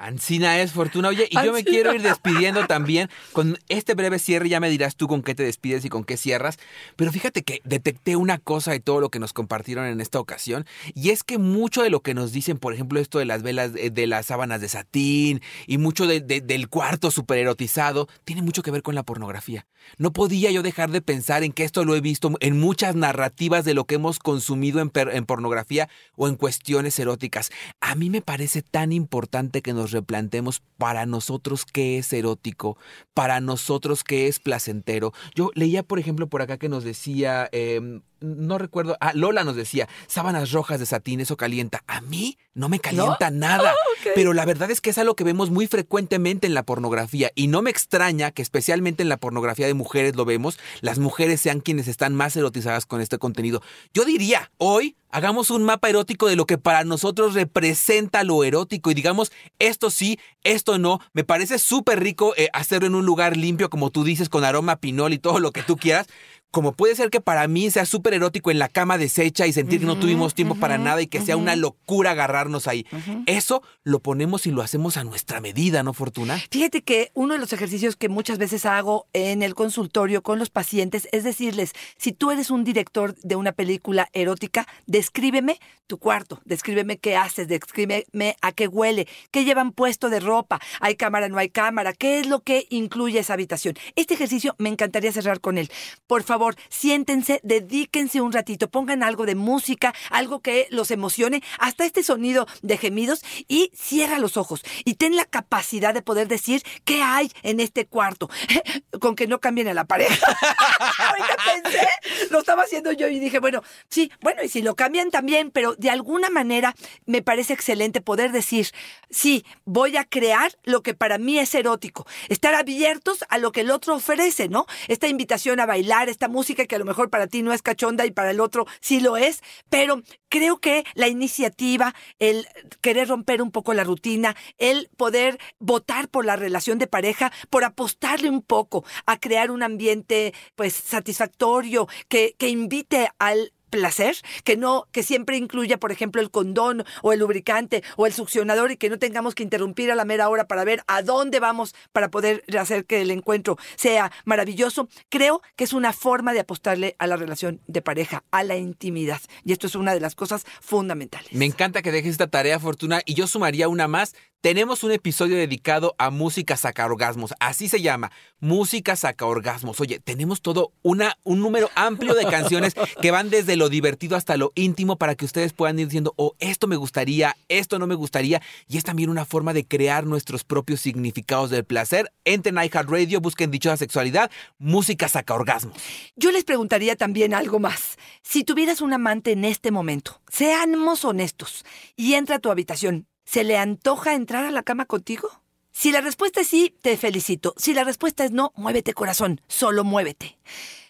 Ancina 0.00 0.60
es 0.60 0.72
Fortuna. 0.72 1.08
Oye, 1.08 1.28
y 1.30 1.34
yo 1.44 1.52
me 1.52 1.62
quiero 1.62 1.94
ir 1.94 2.00
despidiendo 2.02 2.66
también 2.66 3.10
con 3.32 3.58
este 3.68 3.94
breve 3.94 4.18
cierre. 4.18 4.48
Ya 4.48 4.58
me 4.58 4.70
dirás 4.70 4.96
tú 4.96 5.06
con 5.08 5.22
qué 5.22 5.34
te 5.34 5.42
despides 5.42 5.84
y 5.84 5.90
con 5.90 6.04
qué 6.04 6.16
cierras. 6.16 6.58
Pero 6.96 7.12
fíjate 7.12 7.42
que 7.42 7.60
detecté 7.64 8.16
una 8.16 8.38
cosa 8.38 8.72
de 8.72 8.80
todo 8.80 9.00
lo 9.00 9.10
que 9.10 9.18
nos 9.18 9.32
compartieron 9.34 9.84
en 9.86 10.00
esta 10.00 10.18
ocasión. 10.18 10.64
Y 10.94 11.10
es 11.10 11.22
que 11.22 11.36
mucho 11.38 11.82
de 11.82 11.90
lo 11.90 12.00
que 12.00 12.14
nos 12.14 12.32
dicen, 12.32 12.56
por 12.58 12.72
ejemplo, 12.72 12.98
esto 12.98 13.18
de 13.18 13.26
las 13.26 13.42
velas, 13.42 13.72
eh, 13.76 13.90
de 13.90 14.06
las 14.06 14.26
sábanas 14.26 14.60
de 14.62 14.68
satín 14.70 15.42
y 15.66 15.76
mucho 15.78 16.06
de- 16.06 16.20
de- 16.20 16.40
del 16.40 16.68
cuarto 16.68 17.10
super 17.10 17.36
erotizado, 17.38 18.08
tiene 18.24 18.40
mucho 18.42 18.62
que 18.62 18.70
ver 18.70 18.82
con 18.82 18.94
la 18.94 19.02
pornografía. 19.02 19.66
No 19.98 20.12
podía 20.12 20.50
yo 20.50 20.62
dejar 20.62 20.90
de 20.90 21.00
pensar 21.02 21.42
en 21.42 21.52
que 21.52 21.64
esto 21.64 21.84
lo 21.84 21.94
he 21.94 22.00
visto 22.00 22.32
en 22.40 22.58
muchas 22.58 22.94
narrativas 22.94 23.64
de 23.64 23.74
lo 23.74 23.84
que 23.84 23.96
hemos 23.96 24.18
consumido 24.18 24.80
en, 24.80 24.90
en 24.94 25.26
pornografía 25.26 25.88
o 26.16 26.28
en 26.28 26.36
cuestiones 26.36 26.98
eróticas. 26.98 27.50
A 27.80 27.94
mí 27.94 28.10
me 28.10 28.22
parece 28.22 28.62
tan 28.62 28.92
importante 28.92 29.62
que 29.62 29.72
nos 29.72 29.89
replantemos 29.92 30.62
para 30.78 31.06
nosotros 31.06 31.64
qué 31.64 31.98
es 31.98 32.12
erótico, 32.12 32.76
para 33.14 33.40
nosotros 33.40 34.04
qué 34.04 34.26
es 34.28 34.38
placentero. 34.38 35.12
Yo 35.34 35.50
leía, 35.54 35.82
por 35.82 35.98
ejemplo, 35.98 36.28
por 36.28 36.42
acá 36.42 36.58
que 36.58 36.68
nos 36.68 36.84
decía, 36.84 37.48
eh, 37.52 38.00
no 38.20 38.58
recuerdo, 38.58 38.96
ah, 39.00 39.12
Lola 39.14 39.44
nos 39.44 39.56
decía, 39.56 39.88
sábanas 40.06 40.52
rojas 40.52 40.78
de 40.78 40.86
satín, 40.86 41.20
eso 41.20 41.36
calienta. 41.36 41.82
A 41.86 42.00
mí 42.00 42.38
no 42.54 42.68
me 42.68 42.80
calienta 42.80 43.30
nada, 43.30 43.74
pero 44.14 44.32
la 44.32 44.44
verdad 44.44 44.70
es 44.70 44.80
que 44.80 44.90
es 44.90 44.98
algo 44.98 45.14
que 45.14 45.24
vemos 45.24 45.50
muy 45.50 45.66
frecuentemente 45.66 46.46
en 46.46 46.54
la 46.54 46.64
pornografía 46.64 47.30
y 47.34 47.46
no 47.46 47.62
me 47.62 47.70
extraña 47.70 48.30
que 48.30 48.42
especialmente 48.42 49.02
en 49.02 49.08
la 49.08 49.16
pornografía 49.16 49.66
de 49.66 49.74
mujeres 49.74 50.16
lo 50.16 50.24
vemos, 50.24 50.58
las 50.80 50.98
mujeres 50.98 51.40
sean 51.40 51.60
quienes 51.60 51.88
están 51.88 52.14
más 52.14 52.36
erotizadas 52.36 52.86
con 52.86 53.00
este 53.00 53.18
contenido. 53.18 53.62
Yo 53.94 54.04
diría, 54.04 54.50
hoy 54.58 54.96
hagamos 55.10 55.50
un 55.50 55.64
mapa 55.64 55.88
erótico 55.88 56.28
de 56.28 56.36
lo 56.36 56.46
que 56.46 56.58
para 56.58 56.84
nosotros 56.84 57.34
representa 57.34 58.24
lo 58.24 58.44
erótico 58.44 58.90
y 58.90 58.94
digamos, 58.94 59.32
esto 59.58 59.90
sí, 59.90 60.18
esto 60.44 60.78
no. 60.78 61.00
Me 61.12 61.24
parece 61.24 61.58
súper 61.58 62.00
rico 62.00 62.34
eh, 62.36 62.48
hacerlo 62.52 62.86
en 62.86 62.94
un 62.94 63.06
lugar 63.06 63.36
limpio, 63.36 63.70
como 63.70 63.90
tú 63.90 64.04
dices, 64.04 64.28
con 64.28 64.44
aroma 64.44 64.72
a 64.72 64.80
pinol 64.80 65.12
y 65.12 65.18
todo 65.18 65.38
lo 65.40 65.52
que 65.52 65.62
tú 65.62 65.76
quieras. 65.76 66.06
Como 66.50 66.72
puede 66.72 66.96
ser 66.96 67.10
que 67.10 67.20
para 67.20 67.46
mí 67.46 67.70
sea 67.70 67.86
súper 67.86 68.14
erótico 68.14 68.50
en 68.50 68.58
la 68.58 68.68
cama 68.68 68.98
deshecha 68.98 69.46
y 69.46 69.52
sentir 69.52 69.80
que 69.80 69.86
no 69.86 69.98
tuvimos 69.98 70.34
tiempo 70.34 70.56
para 70.56 70.78
nada 70.78 71.00
y 71.00 71.06
que 71.06 71.20
sea 71.20 71.36
una 71.36 71.54
locura 71.54 72.10
agarrarnos 72.10 72.66
ahí. 72.66 72.86
Eso 73.26 73.62
lo 73.84 74.00
ponemos 74.00 74.46
y 74.46 74.50
lo 74.50 74.62
hacemos 74.62 74.96
a 74.96 75.04
nuestra 75.04 75.40
medida, 75.40 75.82
¿no, 75.82 75.92
Fortuna? 75.92 76.40
Fíjate 76.50 76.82
que 76.82 77.10
uno 77.14 77.34
de 77.34 77.40
los 77.40 77.52
ejercicios 77.52 77.96
que 77.96 78.08
muchas 78.08 78.38
veces 78.38 78.66
hago 78.66 79.06
en 79.12 79.42
el 79.42 79.54
consultorio 79.54 80.22
con 80.22 80.38
los 80.38 80.50
pacientes 80.50 81.08
es 81.12 81.22
decirles, 81.22 81.72
si 81.96 82.12
tú 82.12 82.30
eres 82.30 82.50
un 82.50 82.64
director 82.64 83.14
de 83.16 83.36
una 83.36 83.52
película 83.52 84.08
erótica, 84.12 84.66
descríbeme 84.86 85.60
tu 85.86 85.98
cuarto, 85.98 86.40
descríbeme 86.44 86.98
qué 86.98 87.16
haces, 87.16 87.48
descríbeme 87.48 88.36
a 88.40 88.52
qué 88.52 88.68
huele, 88.68 89.08
qué 89.30 89.44
llevan 89.44 89.72
puesto 89.72 90.08
de 90.08 90.20
ropa, 90.20 90.60
hay 90.80 90.94
cámara, 90.94 91.28
no 91.28 91.38
hay 91.38 91.50
cámara, 91.50 91.92
qué 91.92 92.20
es 92.20 92.28
lo 92.28 92.40
que 92.40 92.66
incluye 92.70 93.18
esa 93.18 93.34
habitación. 93.34 93.74
Este 93.96 94.14
ejercicio 94.14 94.54
me 94.58 94.68
encantaría 94.68 95.12
cerrar 95.12 95.40
con 95.40 95.58
él. 95.58 95.70
Por 96.06 96.22
favor, 96.22 96.39
favor, 96.40 96.56
siéntense, 96.70 97.40
dedíquense 97.42 98.22
un 98.22 98.32
ratito, 98.32 98.70
pongan 98.70 99.02
algo 99.02 99.26
de 99.26 99.34
música, 99.34 99.94
algo 100.08 100.40
que 100.40 100.68
los 100.70 100.90
emocione, 100.90 101.42
hasta 101.58 101.84
este 101.84 102.02
sonido 102.02 102.46
de 102.62 102.78
gemidos 102.78 103.22
y 103.46 103.70
cierra 103.74 104.18
los 104.18 104.38
ojos 104.38 104.62
y 104.86 104.94
ten 104.94 105.16
la 105.16 105.26
capacidad 105.26 105.92
de 105.92 106.00
poder 106.00 106.28
decir 106.28 106.62
qué 106.84 107.02
hay 107.02 107.30
en 107.42 107.60
este 107.60 107.86
cuarto, 107.86 108.30
con 109.00 109.16
que 109.16 109.26
no 109.26 109.38
cambien 109.38 109.68
a 109.68 109.74
la 109.74 109.84
pareja. 109.84 110.26
Pensé, 111.62 111.86
lo 112.30 112.38
estaba 112.38 112.62
haciendo 112.62 112.92
yo 112.92 113.08
y 113.08 113.20
dije, 113.20 113.38
bueno, 113.38 113.62
sí, 113.90 114.10
bueno, 114.22 114.42
y 114.42 114.48
si 114.48 114.62
lo 114.62 114.74
cambian 114.74 115.10
también, 115.10 115.50
pero 115.50 115.74
de 115.74 115.90
alguna 115.90 116.30
manera 116.30 116.74
me 117.04 117.20
parece 117.20 117.52
excelente 117.52 118.00
poder 118.00 118.32
decir, 118.32 118.68
sí, 119.10 119.44
voy 119.66 119.98
a 119.98 120.04
crear 120.04 120.56
lo 120.64 120.82
que 120.82 120.94
para 120.94 121.18
mí 121.18 121.38
es 121.38 121.54
erótico, 121.54 122.06
estar 122.30 122.54
abiertos 122.54 123.24
a 123.28 123.36
lo 123.36 123.52
que 123.52 123.60
el 123.60 123.70
otro 123.70 123.96
ofrece, 123.96 124.48
¿no? 124.48 124.64
Esta 124.88 125.06
invitación 125.06 125.60
a 125.60 125.66
bailar, 125.66 126.08
esta 126.08 126.28
música 126.30 126.66
que 126.66 126.76
a 126.76 126.78
lo 126.78 126.84
mejor 126.84 127.10
para 127.10 127.26
ti 127.26 127.42
no 127.42 127.52
es 127.52 127.62
cachonda 127.62 128.06
y 128.06 128.10
para 128.10 128.30
el 128.30 128.40
otro 128.40 128.66
sí 128.80 129.00
lo 129.00 129.16
es, 129.16 129.42
pero 129.68 130.02
creo 130.28 130.58
que 130.58 130.84
la 130.94 131.08
iniciativa, 131.08 131.94
el 132.18 132.46
querer 132.80 133.08
romper 133.08 133.42
un 133.42 133.50
poco 133.50 133.74
la 133.74 133.84
rutina, 133.84 134.36
el 134.58 134.88
poder 134.96 135.38
votar 135.58 136.08
por 136.08 136.24
la 136.24 136.36
relación 136.36 136.78
de 136.78 136.86
pareja, 136.86 137.32
por 137.50 137.64
apostarle 137.64 138.30
un 138.30 138.42
poco 138.42 138.84
a 139.06 139.18
crear 139.18 139.50
un 139.50 139.62
ambiente 139.62 140.32
pues 140.54 140.72
satisfactorio, 140.74 141.88
que, 142.08 142.34
que 142.38 142.48
invite 142.48 143.10
al 143.18 143.52
placer, 143.70 144.16
que 144.44 144.56
no, 144.56 144.86
que 144.92 145.02
siempre 145.02 145.36
incluya, 145.36 145.78
por 145.78 145.92
ejemplo, 145.92 146.20
el 146.20 146.30
condón 146.30 146.84
o 147.02 147.12
el 147.12 147.20
lubricante 147.20 147.82
o 147.96 148.06
el 148.06 148.12
succionador 148.12 148.72
y 148.72 148.76
que 148.76 148.90
no 148.90 148.98
tengamos 148.98 149.34
que 149.34 149.42
interrumpir 149.42 149.90
a 149.90 149.94
la 149.94 150.04
mera 150.04 150.28
hora 150.28 150.46
para 150.46 150.64
ver 150.64 150.82
a 150.86 151.02
dónde 151.02 151.40
vamos 151.40 151.74
para 151.92 152.10
poder 152.10 152.44
hacer 152.58 152.84
que 152.84 153.00
el 153.00 153.10
encuentro 153.10 153.56
sea 153.76 154.12
maravilloso. 154.24 154.88
Creo 155.08 155.40
que 155.56 155.64
es 155.64 155.72
una 155.72 155.92
forma 155.92 156.32
de 156.32 156.40
apostarle 156.40 156.96
a 156.98 157.06
la 157.06 157.16
relación 157.16 157.60
de 157.66 157.82
pareja, 157.82 158.24
a 158.30 158.44
la 158.44 158.56
intimidad. 158.56 159.20
Y 159.44 159.52
esto 159.52 159.66
es 159.66 159.74
una 159.74 159.94
de 159.94 160.00
las 160.00 160.14
cosas 160.14 160.44
fundamentales. 160.60 161.32
Me 161.32 161.46
encanta 161.46 161.82
que 161.82 161.92
dejes 161.92 162.12
esta 162.12 162.28
tarea, 162.28 162.58
Fortuna, 162.58 163.00
y 163.04 163.14
yo 163.14 163.26
sumaría 163.26 163.68
una 163.68 163.88
más. 163.88 164.14
Tenemos 164.42 164.84
un 164.84 164.90
episodio 164.90 165.36
dedicado 165.36 165.94
a 165.98 166.08
música 166.08 166.56
sacaorgasmos, 166.56 167.34
así 167.40 167.68
se 167.68 167.82
llama, 167.82 168.10
música 168.38 168.96
sacaorgasmos. 168.96 169.78
Oye, 169.80 170.00
tenemos 170.00 170.40
todo 170.40 170.72
un 170.82 171.02
número 171.26 171.68
amplio 171.74 172.14
de 172.14 172.24
canciones 172.24 172.72
que 173.02 173.10
van 173.10 173.28
desde 173.28 173.56
lo 173.56 173.68
divertido 173.68 174.16
hasta 174.16 174.38
lo 174.38 174.52
íntimo 174.54 174.96
para 174.96 175.14
que 175.14 175.26
ustedes 175.26 175.52
puedan 175.52 175.78
ir 175.78 175.88
diciendo, 175.88 176.14
oh, 176.16 176.32
esto 176.38 176.68
me 176.68 176.76
gustaría, 176.76 177.36
esto 177.50 177.78
no 177.78 177.86
me 177.86 177.94
gustaría. 177.94 178.40
Y 178.66 178.78
es 178.78 178.84
también 178.84 179.10
una 179.10 179.26
forma 179.26 179.52
de 179.52 179.66
crear 179.66 180.06
nuestros 180.06 180.42
propios 180.42 180.80
significados 180.80 181.50
del 181.50 181.66
placer. 181.66 182.10
Entren 182.24 182.56
a 182.56 182.64
iHeartRadio, 182.64 183.20
busquen 183.20 183.50
dichosa 183.50 183.76
sexualidad, 183.76 184.30
música 184.56 185.06
sacaorgasmos. 185.06 185.76
Yo 186.16 186.32
les 186.32 186.44
preguntaría 186.44 186.96
también 186.96 187.34
algo 187.34 187.58
más. 187.58 187.98
Si 188.22 188.42
tuvieras 188.42 188.80
un 188.80 188.94
amante 188.94 189.32
en 189.32 189.44
este 189.44 189.70
momento, 189.70 190.22
seamos 190.30 191.04
honestos, 191.04 191.62
y 191.94 192.14
entra 192.14 192.36
a 192.36 192.38
tu 192.38 192.50
habitación, 192.50 193.06
¿se 193.30 193.44
le 193.44 193.56
antoja 193.56 194.14
entrar 194.14 194.44
a 194.44 194.50
la 194.50 194.64
cama 194.64 194.86
contigo? 194.86 195.28
Si 195.70 195.92
la 195.92 196.00
respuesta 196.00 196.40
es 196.40 196.48
sí, 196.48 196.74
te 196.82 196.96
felicito. 196.96 197.54
Si 197.56 197.74
la 197.74 197.84
respuesta 197.84 198.24
es 198.24 198.32
no, 198.32 198.52
muévete 198.56 198.92
corazón, 198.92 199.40
solo 199.46 199.84
muévete. 199.84 200.36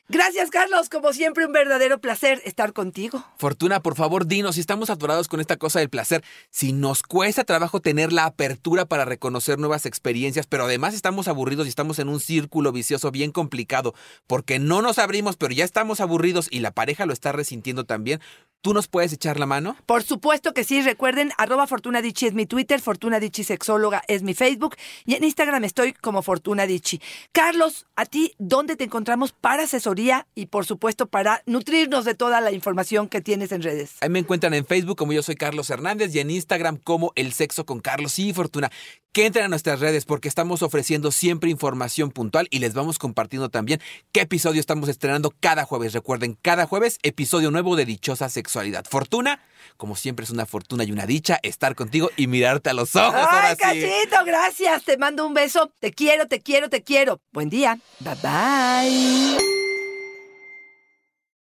Gracias, 0.09 0.51
Carlos. 0.51 0.89
Como 0.89 1.13
siempre, 1.13 1.47
un 1.47 1.53
verdadero 1.53 2.01
placer 2.01 2.43
estar 2.45 2.73
contigo. 2.73 3.23
Fortuna, 3.37 3.81
por 3.81 3.95
favor, 3.95 4.27
dinos 4.27 4.57
si 4.57 4.61
estamos 4.61 4.91
atorados 4.91 5.29
con 5.29 5.39
esta 5.41 5.57
cosa 5.57 5.79
del 5.79 5.89
placer, 5.89 6.25
si 6.51 6.73
nos 6.73 7.03
cuesta 7.05 7.45
trabajo 7.45 7.81
tener 7.81 8.13
la 8.13 8.25
apertura 8.25 8.87
para 8.87 9.05
reconocer 9.05 9.61
nuevas 9.61 9.87
experiencias, 9.87 10.49
pero 10.49 10.65
además 10.65 10.95
estamos 10.95 11.29
aburridos 11.29 11.67
y 11.67 11.69
estamos 11.69 12.01
en 12.01 12.09
un 12.09 12.19
círculo 12.19 12.73
vicioso 12.73 13.13
bien 13.13 13.31
complicado, 13.31 13.95
porque 14.27 14.59
no 14.59 14.83
nos 14.83 14.99
abrimos, 14.99 15.37
pero 15.37 15.55
ya 15.55 15.65
estamos 15.65 16.01
aburridos 16.01 16.49
y 16.51 16.59
la 16.59 16.73
pareja 16.73 17.07
lo 17.07 17.13
está 17.13 17.31
resintiendo 17.31 17.85
también. 17.85 18.21
¿Tú 18.63 18.75
nos 18.75 18.89
puedes 18.89 19.11
echar 19.15 19.41
la 19.41 19.47
mano? 19.47 19.75
Por 19.87 20.03
supuesto 20.03 20.53
que 20.53 20.65
sí. 20.65 20.83
Recuerden, 20.83 21.33
arroba 21.39 21.67
Fortuna 21.67 22.03
Dicci 22.03 22.27
es 22.27 22.35
mi 22.35 22.45
Twitter, 22.45 22.79
Fortuna 22.79 23.19
Dicci 23.19 23.43
Sexóloga 23.43 24.03
es 24.07 24.23
mi 24.23 24.35
Facebook 24.35 24.77
y 25.07 25.15
en 25.15 25.25
Instagram 25.25 25.65
estoy 25.65 25.95
como 25.95 26.21
Fortuna 26.21 26.67
Dicci. 26.67 27.01
Carlos, 27.33 27.87
a 27.97 28.05
ti, 28.05 28.35
¿dónde 28.39 28.77
te 28.77 28.85
encontramos 28.85 29.33
para 29.33 29.63
asesoría 29.63 30.27
y 30.35 30.47
por 30.47 30.67
supuesto 30.67 31.07
para 31.07 31.43
nutrirnos 31.47 32.05
de 32.05 32.15
toda 32.15 32.43
la 32.43 32.53
información 32.53 33.09
que 33.09 33.23
tienes 33.23 33.51
en 33.53 33.63
redes? 33.63 33.93
Ahí 34.03 34.11
me 34.11 34.19
encuentran 34.19 34.53
en 34.53 34.67
Facebook 34.67 34.99
como 34.99 35.15
yo 35.15 35.23
soy 35.23 35.37
Carlos 35.37 35.71
Hernández 35.71 36.15
y 36.15 36.21
en 36.21 36.31
Instagram 36.31 36.77
como 36.77 37.13
El 37.15 37.33
Sexo 37.33 37.65
con 37.65 37.81
Carlos 37.81 38.19
y 38.19 38.35
Fortuna. 38.35 38.71
Que 39.13 39.27
entren 39.27 39.47
a 39.47 39.49
nuestras 39.49 39.81
redes 39.81 40.05
porque 40.05 40.29
estamos 40.29 40.63
ofreciendo 40.63 41.11
siempre 41.11 41.51
información 41.51 42.13
puntual 42.13 42.47
y 42.49 42.61
les 42.61 42.75
vamos 42.75 42.97
compartiendo 42.97 43.49
también 43.49 43.81
qué 44.13 44.21
episodio 44.21 44.61
estamos 44.61 44.89
estrenando 44.89 45.35
cada 45.41 45.65
jueves. 45.65 45.95
Recuerden, 45.95 46.39
cada 46.41 46.67
jueves 46.67 46.99
episodio 47.03 47.51
nuevo 47.51 47.75
de 47.75 47.87
Dichosa 47.87 48.29
Sexualidad. 48.51 48.85
Fortuna, 48.91 49.41
como 49.77 49.95
siempre 49.95 50.25
es 50.25 50.31
una 50.31 50.45
fortuna 50.45 50.83
y 50.83 50.91
una 50.91 51.07
dicha 51.07 51.39
estar 51.45 51.77
contigo 51.77 52.11
y 52.17 52.27
mirarte 52.27 52.69
a 52.71 52.75
los 52.75 52.97
ojos. 52.97 53.15
¡Ay, 53.15 53.27
ahora 53.31 53.51
sí. 53.55 53.61
cachito! 53.61 54.25
Gracias. 54.27 54.85
Te 54.85 54.97
mando 54.97 55.25
un 55.25 55.35
beso. 55.35 55.73
Te 55.79 55.93
quiero, 55.93 56.27
te 56.27 56.41
quiero, 56.41 56.69
te 56.69 56.83
quiero. 56.83 57.21
Buen 57.33 57.49
día. 57.49 57.79
Bye 58.01 58.17
bye. 58.23 59.70